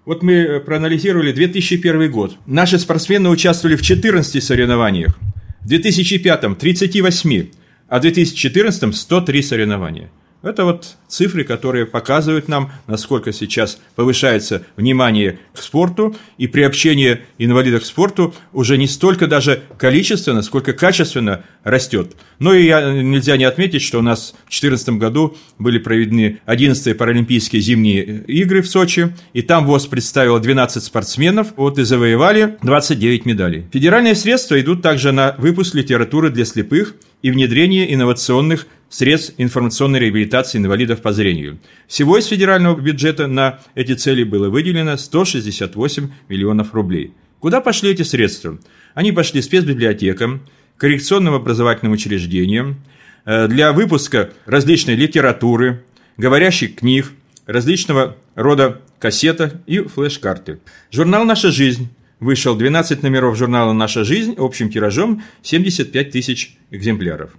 Вот 0.06 0.22
мы 0.22 0.58
проанализировали 0.64 1.32
2001 1.32 2.10
год. 2.10 2.38
Наши 2.46 2.78
спортсмены 2.78 3.28
участвовали 3.28 3.76
в 3.76 3.82
14 3.82 4.42
соревнованиях, 4.42 5.18
в 5.60 5.68
2005– 5.68 6.58
38, 6.58 7.46
а 7.88 7.98
в 7.98 8.00
2014– 8.00 8.96
103 8.96 9.42
соревнования. 9.42 10.10
Это 10.46 10.64
вот 10.64 10.96
цифры, 11.08 11.42
которые 11.42 11.86
показывают 11.86 12.46
нам, 12.46 12.70
насколько 12.86 13.32
сейчас 13.32 13.80
повышается 13.96 14.62
внимание 14.76 15.40
к 15.52 15.58
спорту, 15.58 16.14
и 16.38 16.46
приобщение 16.46 17.22
инвалидов 17.36 17.82
к 17.82 17.84
спорту 17.86 18.32
уже 18.52 18.78
не 18.78 18.86
столько 18.86 19.26
даже 19.26 19.64
количественно, 19.76 20.42
сколько 20.42 20.72
качественно 20.72 21.42
растет. 21.64 22.14
Но 22.38 22.54
и 22.54 22.68
нельзя 23.02 23.36
не 23.36 23.42
отметить, 23.42 23.82
что 23.82 23.98
у 23.98 24.02
нас 24.02 24.36
в 24.46 24.50
2014 24.50 24.90
году 24.90 25.36
были 25.58 25.78
проведены 25.78 26.38
11-е 26.46 26.94
Паралимпийские 26.94 27.60
зимние 27.60 28.04
игры 28.28 28.62
в 28.62 28.68
Сочи, 28.68 29.12
и 29.32 29.42
там 29.42 29.66
ВОЗ 29.66 29.86
представила 29.86 30.38
12 30.38 30.80
спортсменов, 30.80 31.54
вот 31.56 31.78
и 31.80 31.82
завоевали 31.82 32.56
29 32.62 33.26
медалей. 33.26 33.66
Федеральные 33.72 34.14
средства 34.14 34.60
идут 34.60 34.80
также 34.80 35.10
на 35.10 35.34
выпуск 35.38 35.74
литературы 35.74 36.30
для 36.30 36.44
слепых 36.44 36.94
и 37.22 37.32
внедрение 37.32 37.92
инновационных 37.92 38.68
средств 38.88 39.34
информационной 39.38 39.98
реабилитации 39.98 40.58
инвалидов 40.58 41.02
по 41.02 41.12
зрению. 41.12 41.58
Всего 41.86 42.18
из 42.18 42.26
федерального 42.26 42.80
бюджета 42.80 43.26
на 43.26 43.60
эти 43.74 43.94
цели 43.94 44.24
было 44.24 44.48
выделено 44.48 44.96
168 44.96 46.10
миллионов 46.28 46.74
рублей. 46.74 47.12
Куда 47.40 47.60
пошли 47.60 47.90
эти 47.90 48.02
средства? 48.02 48.58
Они 48.94 49.12
пошли 49.12 49.42
спецбиблиотекам, 49.42 50.42
коррекционным 50.78 51.34
образовательным 51.34 51.92
учреждениям, 51.92 52.76
э, 53.24 53.48
для 53.48 53.72
выпуска 53.72 54.30
различной 54.46 54.94
литературы, 54.94 55.84
говорящих 56.16 56.76
книг, 56.76 57.12
различного 57.46 58.16
рода 58.34 58.80
кассета 58.98 59.60
и 59.66 59.80
флеш-карты. 59.80 60.60
Журнал 60.90 61.24
«Наша 61.24 61.50
жизнь» 61.50 61.88
вышел 62.20 62.56
12 62.56 63.02
номеров 63.02 63.36
журнала 63.36 63.72
«Наша 63.72 64.04
жизнь» 64.04 64.34
общим 64.38 64.70
тиражом 64.70 65.22
75 65.42 66.10
тысяч 66.10 66.56
экземпляров. 66.70 67.36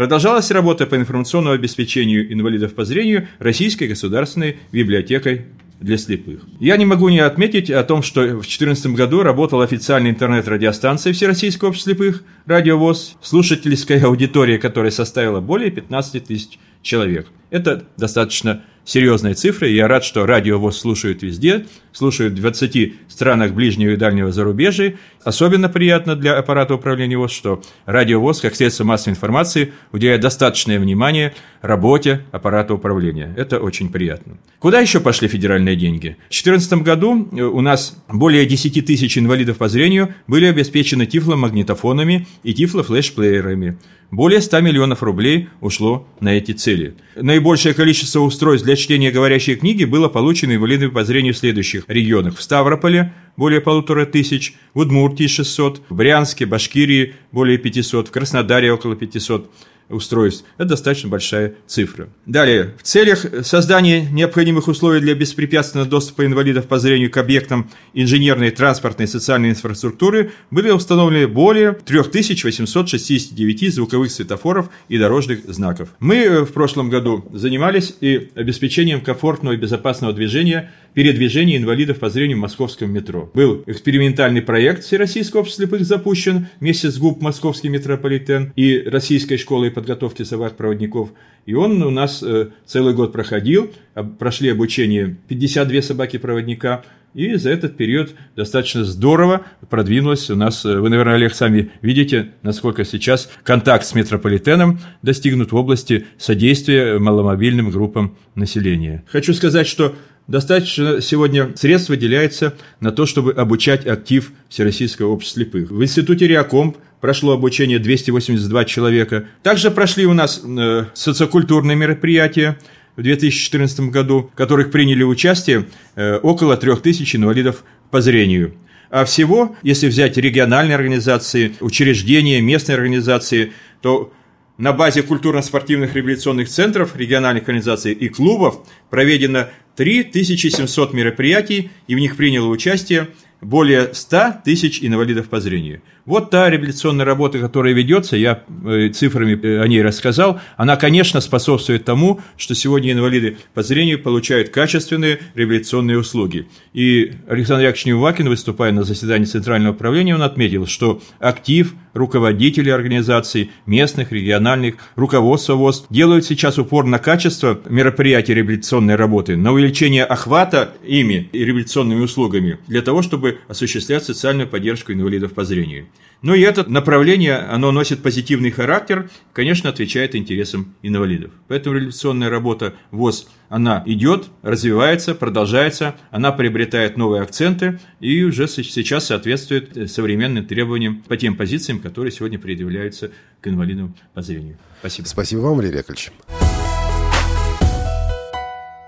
Продолжалась 0.00 0.50
работа 0.50 0.86
по 0.86 0.96
информационному 0.96 1.54
обеспечению 1.54 2.32
инвалидов 2.32 2.72
по 2.72 2.86
зрению 2.86 3.28
Российской 3.38 3.86
государственной 3.86 4.56
библиотекой 4.72 5.44
для 5.78 5.98
слепых. 5.98 6.40
Я 6.58 6.78
не 6.78 6.86
могу 6.86 7.10
не 7.10 7.18
отметить 7.18 7.70
о 7.70 7.84
том, 7.84 8.02
что 8.02 8.22
в 8.22 8.40
2014 8.40 8.94
году 8.94 9.22
работала 9.22 9.62
официальная 9.62 10.10
интернет-радиостанция 10.10 11.12
Всероссийского 11.12 11.68
общества 11.68 11.92
слепых 11.92 12.24
«Радиовоз», 12.46 13.18
слушательская 13.20 14.02
аудитория 14.02 14.56
которая 14.56 14.90
составила 14.90 15.42
более 15.42 15.70
15 15.70 16.24
тысяч 16.24 16.58
человек. 16.80 17.26
Это 17.50 17.84
достаточно 17.98 18.62
серьезные 18.84 19.34
цифры. 19.34 19.68
Я 19.68 19.88
рад, 19.88 20.04
что 20.04 20.26
радио 20.26 20.58
ВОЗ 20.58 20.78
слушают 20.78 21.22
везде, 21.22 21.66
слушают 21.92 22.34
в 22.34 22.36
20 22.36 22.94
странах 23.08 23.52
ближнего 23.52 23.90
и 23.90 23.96
дальнего 23.96 24.32
зарубежья. 24.32 24.96
Особенно 25.22 25.68
приятно 25.68 26.16
для 26.16 26.36
аппарата 26.36 26.74
управления 26.74 27.18
ВОЗ, 27.18 27.32
что 27.32 27.62
радио 27.86 28.20
ВОЗ, 28.20 28.40
как 28.40 28.54
средство 28.54 28.84
массовой 28.84 29.12
информации, 29.12 29.72
уделяет 29.92 30.20
достаточное 30.20 30.78
внимание 30.78 31.34
работе 31.60 32.22
аппарата 32.32 32.74
управления. 32.74 33.34
Это 33.36 33.60
очень 33.60 33.90
приятно. 33.90 34.38
Куда 34.58 34.80
еще 34.80 35.00
пошли 35.00 35.28
федеральные 35.28 35.76
деньги? 35.76 36.16
В 36.28 36.42
2014 36.42 36.72
году 36.82 37.28
э, 37.32 37.42
у 37.42 37.60
нас 37.60 37.96
более 38.08 38.46
10 38.46 38.84
тысяч 38.84 39.18
инвалидов 39.18 39.58
по 39.58 39.68
зрению 39.68 40.14
были 40.26 40.46
обеспечены 40.46 41.06
тифломагнитофонами 41.06 42.26
и 42.42 42.54
тифлофлешплеерами. 42.54 43.78
Более 44.10 44.40
100 44.40 44.60
миллионов 44.60 45.02
рублей 45.04 45.48
ушло 45.60 46.06
на 46.18 46.30
эти 46.36 46.52
цели. 46.52 46.94
Наибольшее 47.14 47.74
количество 47.74 48.20
устройств 48.20 48.66
для 48.66 48.74
чтения 48.74 49.12
говорящей 49.12 49.54
книги 49.54 49.84
было 49.84 50.08
получено 50.08 50.54
инвалидами 50.54 50.90
по 50.90 51.04
зрению 51.04 51.32
в 51.32 51.38
следующих 51.38 51.84
регионах. 51.86 52.36
В 52.36 52.42
Ставрополе 52.42 53.12
более 53.36 53.60
полутора 53.60 54.06
тысяч, 54.06 54.54
в 54.74 54.80
Удмуртии 54.80 55.28
600, 55.28 55.82
в 55.88 55.94
Брянске, 55.94 56.44
Башкирии 56.44 57.14
более 57.30 57.56
500, 57.58 58.08
в 58.08 58.10
Краснодаре 58.10 58.72
около 58.72 58.96
500 58.96 59.48
устройств. 59.90 60.44
Это 60.56 60.70
достаточно 60.70 61.08
большая 61.08 61.54
цифра. 61.66 62.08
Далее. 62.26 62.74
В 62.78 62.82
целях 62.82 63.26
создания 63.42 64.08
необходимых 64.10 64.68
условий 64.68 65.00
для 65.00 65.14
беспрепятственного 65.14 65.88
доступа 65.88 66.24
инвалидов 66.24 66.66
по 66.66 66.78
зрению 66.78 67.10
к 67.10 67.16
объектам 67.16 67.70
инженерной, 67.94 68.50
транспортной 68.50 69.06
и 69.06 69.10
социальной 69.10 69.50
инфраструктуры 69.50 70.32
были 70.50 70.70
установлены 70.70 71.26
более 71.26 71.72
3869 71.72 73.74
звуковых 73.74 74.10
светофоров 74.10 74.70
и 74.88 74.98
дорожных 74.98 75.44
знаков. 75.46 75.90
Мы 75.98 76.16
э, 76.16 76.44
в 76.44 76.52
прошлом 76.52 76.90
году 76.90 77.24
занимались 77.32 77.94
и 78.00 78.30
обеспечением 78.34 79.00
комфортного 79.00 79.54
и 79.54 79.56
безопасного 79.56 80.12
движения 80.12 80.70
передвижения 80.94 81.56
инвалидов 81.56 81.98
по 81.98 82.10
зрению 82.10 82.38
в 82.38 82.40
московском 82.40 82.90
метро. 82.90 83.30
Был 83.34 83.62
экспериментальный 83.66 84.42
проект 84.42 84.84
Всероссийского 84.84 85.40
общества 85.40 85.64
слепых 85.64 85.84
запущен 85.84 86.46
вместе 86.60 86.90
с 86.90 86.98
ГУП 86.98 87.20
«Московский 87.22 87.68
метрополитен» 87.68 88.52
и 88.56 88.82
Российской 88.86 89.36
школой 89.36 89.70
подготовки 89.70 90.22
собак-проводников. 90.22 91.10
И 91.46 91.54
он 91.54 91.82
у 91.82 91.90
нас 91.90 92.22
э, 92.22 92.48
целый 92.66 92.94
год 92.94 93.12
проходил, 93.12 93.70
прошли 94.18 94.50
обучение 94.50 95.16
52 95.28 95.82
собаки-проводника, 95.82 96.84
и 97.14 97.34
за 97.34 97.50
этот 97.50 97.76
период 97.76 98.14
достаточно 98.36 98.84
здорово 98.84 99.42
продвинулось 99.68 100.30
у 100.30 100.36
нас, 100.36 100.64
э, 100.64 100.78
вы, 100.78 100.90
наверное, 100.90 101.14
Олег, 101.14 101.34
сами 101.34 101.70
видите, 101.82 102.32
насколько 102.42 102.84
сейчас 102.84 103.30
контакт 103.42 103.84
с 103.84 103.94
метрополитеном 103.94 104.80
достигнут 105.02 105.52
в 105.52 105.56
области 105.56 106.06
содействия 106.18 106.98
маломобильным 106.98 107.70
группам 107.70 108.16
населения. 108.34 109.04
Хочу 109.08 109.34
сказать, 109.34 109.66
что 109.66 109.94
достаточно 110.28 111.00
сегодня 111.00 111.50
средств 111.56 111.90
выделяется 111.90 112.54
на 112.78 112.92
то, 112.92 113.06
чтобы 113.06 113.32
обучать 113.32 113.86
актив 113.86 114.32
Всероссийского 114.48 115.08
общества 115.08 115.42
слепых. 115.42 115.70
В 115.70 115.82
институте 115.82 116.26
Реакомп 116.28 116.76
прошло 117.00 117.32
обучение 117.32 117.78
282 117.78 118.64
человека. 118.64 119.26
Также 119.42 119.70
прошли 119.70 120.06
у 120.06 120.14
нас 120.14 120.42
э, 120.44 120.84
социокультурные 120.94 121.76
мероприятия 121.76 122.58
в 122.96 123.02
2014 123.02 123.80
году, 123.90 124.30
в 124.32 124.36
которых 124.36 124.70
приняли 124.70 125.02
участие 125.02 125.66
э, 125.96 126.16
около 126.16 126.56
3000 126.56 127.16
инвалидов 127.16 127.64
по 127.90 128.00
зрению. 128.00 128.54
А 128.90 129.04
всего, 129.04 129.56
если 129.62 129.88
взять 129.88 130.16
региональные 130.16 130.74
организации, 130.74 131.54
учреждения, 131.60 132.40
местные 132.40 132.74
организации, 132.74 133.52
то 133.82 134.12
на 134.58 134.72
базе 134.72 135.02
культурно-спортивных 135.02 135.94
реабилитационных 135.94 136.48
центров, 136.48 136.96
региональных 136.96 137.44
организаций 137.44 137.92
и 137.92 138.08
клубов 138.08 138.60
проведено 138.90 139.46
3700 139.76 140.92
мероприятий, 140.92 141.70
и 141.86 141.94
в 141.94 141.98
них 141.98 142.16
приняло 142.16 142.48
участие 142.48 143.08
более 143.40 143.94
100 143.94 144.42
тысяч 144.44 144.82
инвалидов 144.82 145.28
по 145.28 145.40
зрению. 145.40 145.80
Вот 146.06 146.30
та 146.30 146.48
реабилитационная 146.48 147.04
работа, 147.04 147.38
которая 147.38 147.72
ведется, 147.72 148.16
я 148.16 148.42
э, 148.64 148.88
цифрами 148.88 149.38
э, 149.40 149.60
о 149.60 149.68
ней 149.68 149.82
рассказал, 149.82 150.40
она, 150.56 150.76
конечно, 150.76 151.20
способствует 151.20 151.84
тому, 151.84 152.20
что 152.36 152.54
сегодня 152.54 152.92
инвалиды 152.92 153.36
по 153.54 153.62
зрению 153.62 154.02
получают 154.02 154.48
качественные 154.48 155.20
реабилитационные 155.34 155.98
услуги. 155.98 156.48
И 156.72 157.12
Александр 157.28 157.64
Яковлевич 157.64 157.86
Невакин, 157.86 158.28
выступая 158.28 158.72
на 158.72 158.84
заседании 158.84 159.26
Центрального 159.26 159.74
управления, 159.74 160.14
он 160.14 160.22
отметил, 160.22 160.66
что 160.66 161.02
актив, 161.18 161.74
руководители 161.94 162.70
организаций, 162.70 163.50
местных, 163.66 164.12
региональных, 164.12 164.76
руководство 164.96 165.54
ВОЗ 165.54 165.86
делают 165.90 166.24
сейчас 166.24 166.58
упор 166.58 166.86
на 166.86 166.98
качество 166.98 167.60
мероприятий 167.68 168.34
реабилитационной 168.34 168.96
работы, 168.96 169.36
на 169.36 169.52
увеличение 169.52 170.04
охвата 170.04 170.74
ими 170.84 171.28
и 171.32 171.44
реабилитационными 171.44 172.02
услугами, 172.02 172.58
для 172.68 172.82
того, 172.82 173.02
чтобы 173.02 173.38
осуществлять 173.48 174.04
социальную 174.04 174.48
поддержку 174.48 174.92
инвалидов 174.92 175.32
по 175.32 175.44
зрению. 175.44 175.86
Ну 176.22 176.34
и 176.34 176.40
это 176.40 176.68
направление, 176.68 177.36
оно 177.36 177.72
носит 177.72 178.02
позитивный 178.02 178.50
характер, 178.50 179.10
конечно, 179.32 179.70
отвечает 179.70 180.14
интересам 180.14 180.74
инвалидов. 180.82 181.30
Поэтому 181.48 181.76
революционная 181.76 182.28
работа 182.28 182.74
ВОЗ, 182.90 183.26
она 183.48 183.82
идет, 183.86 184.26
развивается, 184.42 185.14
продолжается, 185.14 185.96
она 186.10 186.30
приобретает 186.30 186.98
новые 186.98 187.22
акценты 187.22 187.80
и 188.00 188.22
уже 188.22 188.48
сейчас 188.48 189.06
соответствует 189.06 189.90
современным 189.90 190.44
требованиям 190.44 191.02
по 191.08 191.16
тем 191.16 191.36
позициям, 191.36 191.80
которые 191.80 192.12
сегодня 192.12 192.38
предъявляются 192.38 193.12
к 193.40 193.48
инвалидам 193.48 193.94
по 194.12 194.20
зрению. 194.20 194.58
Спасибо. 194.80 195.06
Спасибо 195.06 195.40
вам, 195.40 195.56
Валерий 195.56 195.78
Яковлевич. 195.78 196.10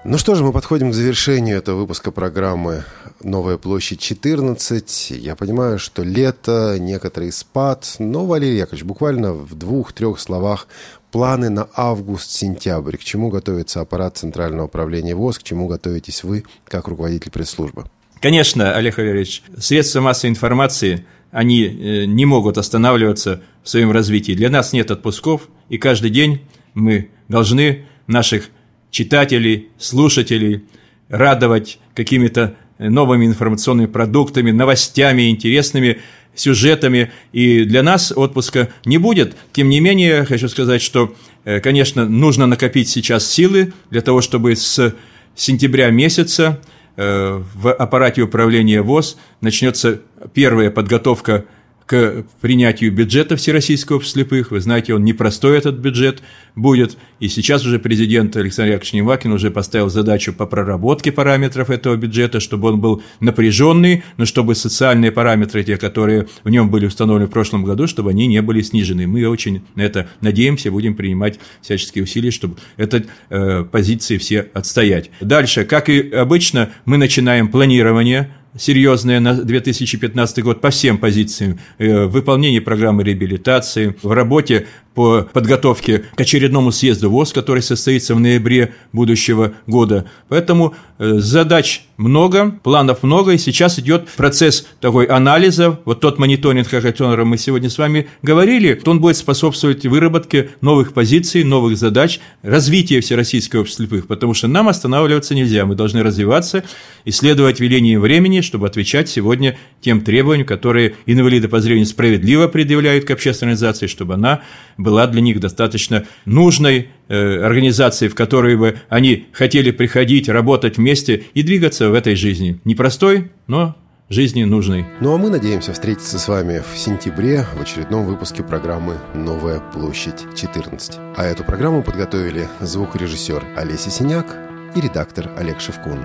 Ну 0.05 0.19
что 0.19 0.35
же, 0.35 0.43
мы 0.43 0.53
подходим 0.53 0.91
к 0.91 0.95
завершению 0.95 1.59
этого 1.59 1.79
выпуска 1.79 2.11
программы 2.11 2.83
«Новая 3.23 3.57
площадь 3.57 4.01
14». 4.01 5.17
Я 5.17 5.37
понимаю, 5.37 5.79
что 5.79 6.03
лето, 6.03 6.77
некоторый 6.81 7.31
спад, 7.31 7.95
но, 8.01 8.27
Валерий 8.27 8.59
Яковлевич, 8.59 8.85
буквально 8.85 9.33
в 9.33 9.55
двух-трех 9.55 10.19
словах 10.19 10.67
планы 11.13 11.51
на 11.51 11.69
август-сентябрь. 11.77 12.97
К 12.97 13.05
чему 13.05 13.29
готовится 13.31 13.81
аппарат 13.81 14.17
Центрального 14.17 14.67
управления 14.67 15.15
ВОЗ, 15.15 15.39
к 15.39 15.45
чему 15.45 15.69
готовитесь 15.69 16.25
вы, 16.25 16.43
как 16.65 16.89
руководитель 16.89 17.31
пресс-службы? 17.31 17.85
Конечно, 18.21 18.75
Олег 18.75 18.97
Валерьевич, 18.97 19.45
средства 19.57 20.01
массовой 20.01 20.31
информации, 20.31 21.07
они 21.31 21.63
э, 21.63 22.05
не 22.07 22.25
могут 22.25 22.59
останавливаться 22.59 23.41
в 23.63 23.69
своем 23.69 23.93
развитии. 23.93 24.33
Для 24.33 24.51
нас 24.51 24.73
нет 24.73 24.91
отпусков, 24.91 25.49
и 25.69 25.79
каждый 25.79 26.11
день 26.11 26.41
мы 26.75 27.11
должны 27.29 27.87
наших 28.09 28.51
читателей, 28.93 29.71
слушателей 29.79 30.63
радовать 31.09 31.81
какими-то 31.95 32.55
новыми 32.79 33.27
информационными 33.27 33.87
продуктами, 33.87 34.53
новостями, 34.53 35.31
интересными 35.31 35.99
сюжетами. 36.35 37.11
И 37.33 37.65
для 37.65 37.83
нас 37.83 38.13
отпуска 38.15 38.69
не 38.85 38.99
будет. 38.99 39.37
Тем 39.53 39.69
не 39.69 39.81
менее, 39.81 40.25
хочу 40.25 40.49
сказать, 40.49 40.81
что, 40.81 41.15
э, 41.45 41.61
конечно, 41.61 42.09
нужно 42.09 42.47
накопить 42.47 42.89
сейчас 42.89 43.29
силы 43.29 43.73
для 43.91 44.01
того, 44.01 44.21
чтобы 44.21 44.55
с 44.57 44.95
сентября 45.35 45.91
месяца 45.91 46.61
э, 46.97 47.43
в 47.55 47.73
аппарате 47.73 48.23
управления 48.23 48.83
ВОЗ 48.83 49.17
начнется 49.41 50.01
первая 50.35 50.71
подготовка 50.71 51.45
к 51.87 52.25
принятию 52.41 52.93
бюджета 52.93 53.37
Всероссийского 53.37 53.97
общества 53.97 54.13
слепых. 54.13 54.51
Вы 54.51 54.61
знаете, 54.61 54.95
он 54.95 55.05
непростой 55.05 55.59
этот 55.59 55.77
бюджет 55.77 56.23
будет. 56.55 56.97
И 57.19 57.29
сейчас 57.29 57.65
уже 57.65 57.79
президент 57.79 58.37
Александр 58.37 58.73
Яковлевич 58.73 58.93
Невакин 58.93 59.33
уже 59.33 59.51
поставил 59.51 59.89
задачу 59.89 60.33
по 60.33 60.47
проработке 60.47 61.11
параметров 61.13 61.71
этого 61.71 61.97
бюджета, 61.97 62.41
чтобы 62.41 62.69
он 62.69 62.81
был 62.81 63.03
напряженный, 63.21 64.03
но 64.17 64.27
чтобы 64.27 64.55
социальные 64.55 65.13
параметры, 65.13 65.65
те, 65.65 65.77
которые 65.77 66.29
в 66.45 66.51
нем 66.51 66.71
были 66.71 66.87
установлены 66.87 67.27
в 67.27 67.31
прошлом 67.31 67.65
году, 67.65 67.87
чтобы 67.87 68.11
они 68.11 68.27
не 68.27 68.43
были 68.43 68.61
снижены. 68.61 69.07
Мы 69.07 69.27
очень 69.27 69.63
на 69.75 69.83
это 69.83 70.09
надеемся, 70.21 70.71
будем 70.71 70.95
принимать 70.95 71.39
всяческие 71.63 72.05
усилия, 72.05 72.31
чтобы 72.31 72.57
этой 72.77 73.07
э, 73.31 73.65
позиции 73.65 74.19
все 74.19 74.49
отстоять. 74.53 75.11
Дальше, 75.21 75.65
как 75.65 75.89
и 75.89 76.11
обычно, 76.11 76.71
мы 76.85 76.99
начинаем 76.99 77.49
планирование 77.49 78.31
серьезное 78.57 79.21
на 79.21 79.35
2015 79.35 80.43
год 80.43 80.61
по 80.61 80.71
всем 80.71 80.99
позициям. 80.99 81.59
Э, 81.79 82.05
в 82.05 82.11
выполнении 82.11 82.61
программы 82.61 83.05
реабилитации, 83.05 83.95
в 84.03 84.13
работе 84.13 84.67
по 84.95 85.23
подготовке 85.33 86.05
к 86.15 86.21
очередному 86.21 86.73
съезду 86.73 87.11
ВОЗ, 87.11 87.33
который 87.33 87.63
состоится 87.63 88.15
в 88.15 88.21
ноябре 88.21 88.75
будущего 88.93 89.53
года. 89.67 90.07
Поэтому 90.29 90.75
э, 90.99 91.15
задач 91.19 91.85
много, 91.97 92.51
планов 92.63 93.03
много, 93.03 93.33
и 93.33 93.39
сейчас 93.39 93.79
идет 93.79 94.09
процесс 94.17 94.67
такой 94.81 95.07
анализа. 95.07 95.79
Вот 95.85 96.01
тот 96.01 96.19
мониторинг, 96.19 96.73
о 96.75 96.81
котором 96.81 97.29
мы 97.29 97.39
сегодня 97.39 97.71
с 97.71 97.79
вами 97.79 98.09
говорили, 98.23 98.81
он 98.85 99.01
будет 99.01 99.17
способствовать 99.17 99.87
выработке 99.87 100.51
новых 100.61 100.93
позиций, 100.93 101.45
новых 101.45 101.79
задач, 101.79 102.21
развития 102.43 103.01
Всероссийского 103.01 103.61
общества 103.61 103.87
слепых, 103.87 104.07
потому 104.07 104.35
что 104.35 104.49
нам 104.49 104.69
останавливаться 104.69 105.35
нельзя, 105.35 105.65
мы 105.65 105.75
должны 105.75 106.03
развиваться, 106.03 106.65
исследовать 107.05 107.61
велением 107.61 108.01
времени, 108.01 108.41
чтобы 108.41 108.67
отвечать 108.67 109.09
сегодня 109.09 109.57
тем 109.81 110.03
требованиям, 110.03 110.47
которые 110.47 110.97
инвалиды 111.07 111.49
по 111.49 111.61
зрению 111.61 111.87
справедливо 111.87 112.49
предъявляют 112.49 113.05
к 113.05 113.11
общественной 113.11 113.53
организации, 113.53 113.87
чтобы 113.87 114.15
она 114.15 114.43
была 114.83 115.07
для 115.07 115.21
них 115.21 115.41
достаточно 115.41 116.05
нужной 116.25 116.89
э, 117.09 117.43
организацией, 117.43 118.09
в 118.09 118.15
которой 118.15 118.57
бы 118.57 118.79
они 118.89 119.27
хотели 119.33 119.71
приходить, 119.71 120.29
работать 120.29 120.77
вместе 120.77 121.25
и 121.35 121.43
двигаться 121.43 121.91
в 121.91 121.95
этой 121.95 122.15
жизни. 122.15 122.61
Непростой, 122.65 123.31
но 123.47 123.77
жизни 124.09 124.45
нужной. 124.45 124.87
Ну 125.01 125.15
а 125.15 125.19
мы 125.19 125.31
надеемся 125.31 125.73
встретиться 125.73 126.19
с 126.19 126.29
вами 126.29 126.63
в 126.73 126.79
сентябре 126.79 127.47
в 127.57 127.61
очередном 127.61 128.05
выпуске 128.05 128.43
программы 128.43 128.99
«Новая 129.15 129.61
площадь 129.61 130.27
14». 130.35 131.15
А 131.17 131.25
эту 131.25 131.45
программу 131.45 131.83
подготовили 131.83 132.49
звукорежиссер 132.61 133.45
Олеся 133.57 133.91
Синяк 133.91 134.37
и 134.77 134.81
редактор 134.81 135.31
Олег 135.37 135.61
Шевкун. 135.61 136.01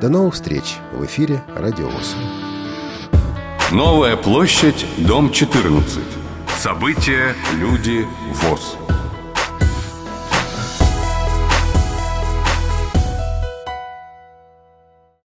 До 0.00 0.08
новых 0.08 0.34
встреч 0.34 0.76
в 0.92 1.04
эфире 1.06 1.42
«Радиовоз». 1.54 2.16
Новая 3.72 4.16
площадь, 4.16 4.86
дом 4.98 5.32
14. 5.32 6.25
События, 6.56 7.34
люди, 7.60 8.06
ВОЗ. 8.32 8.85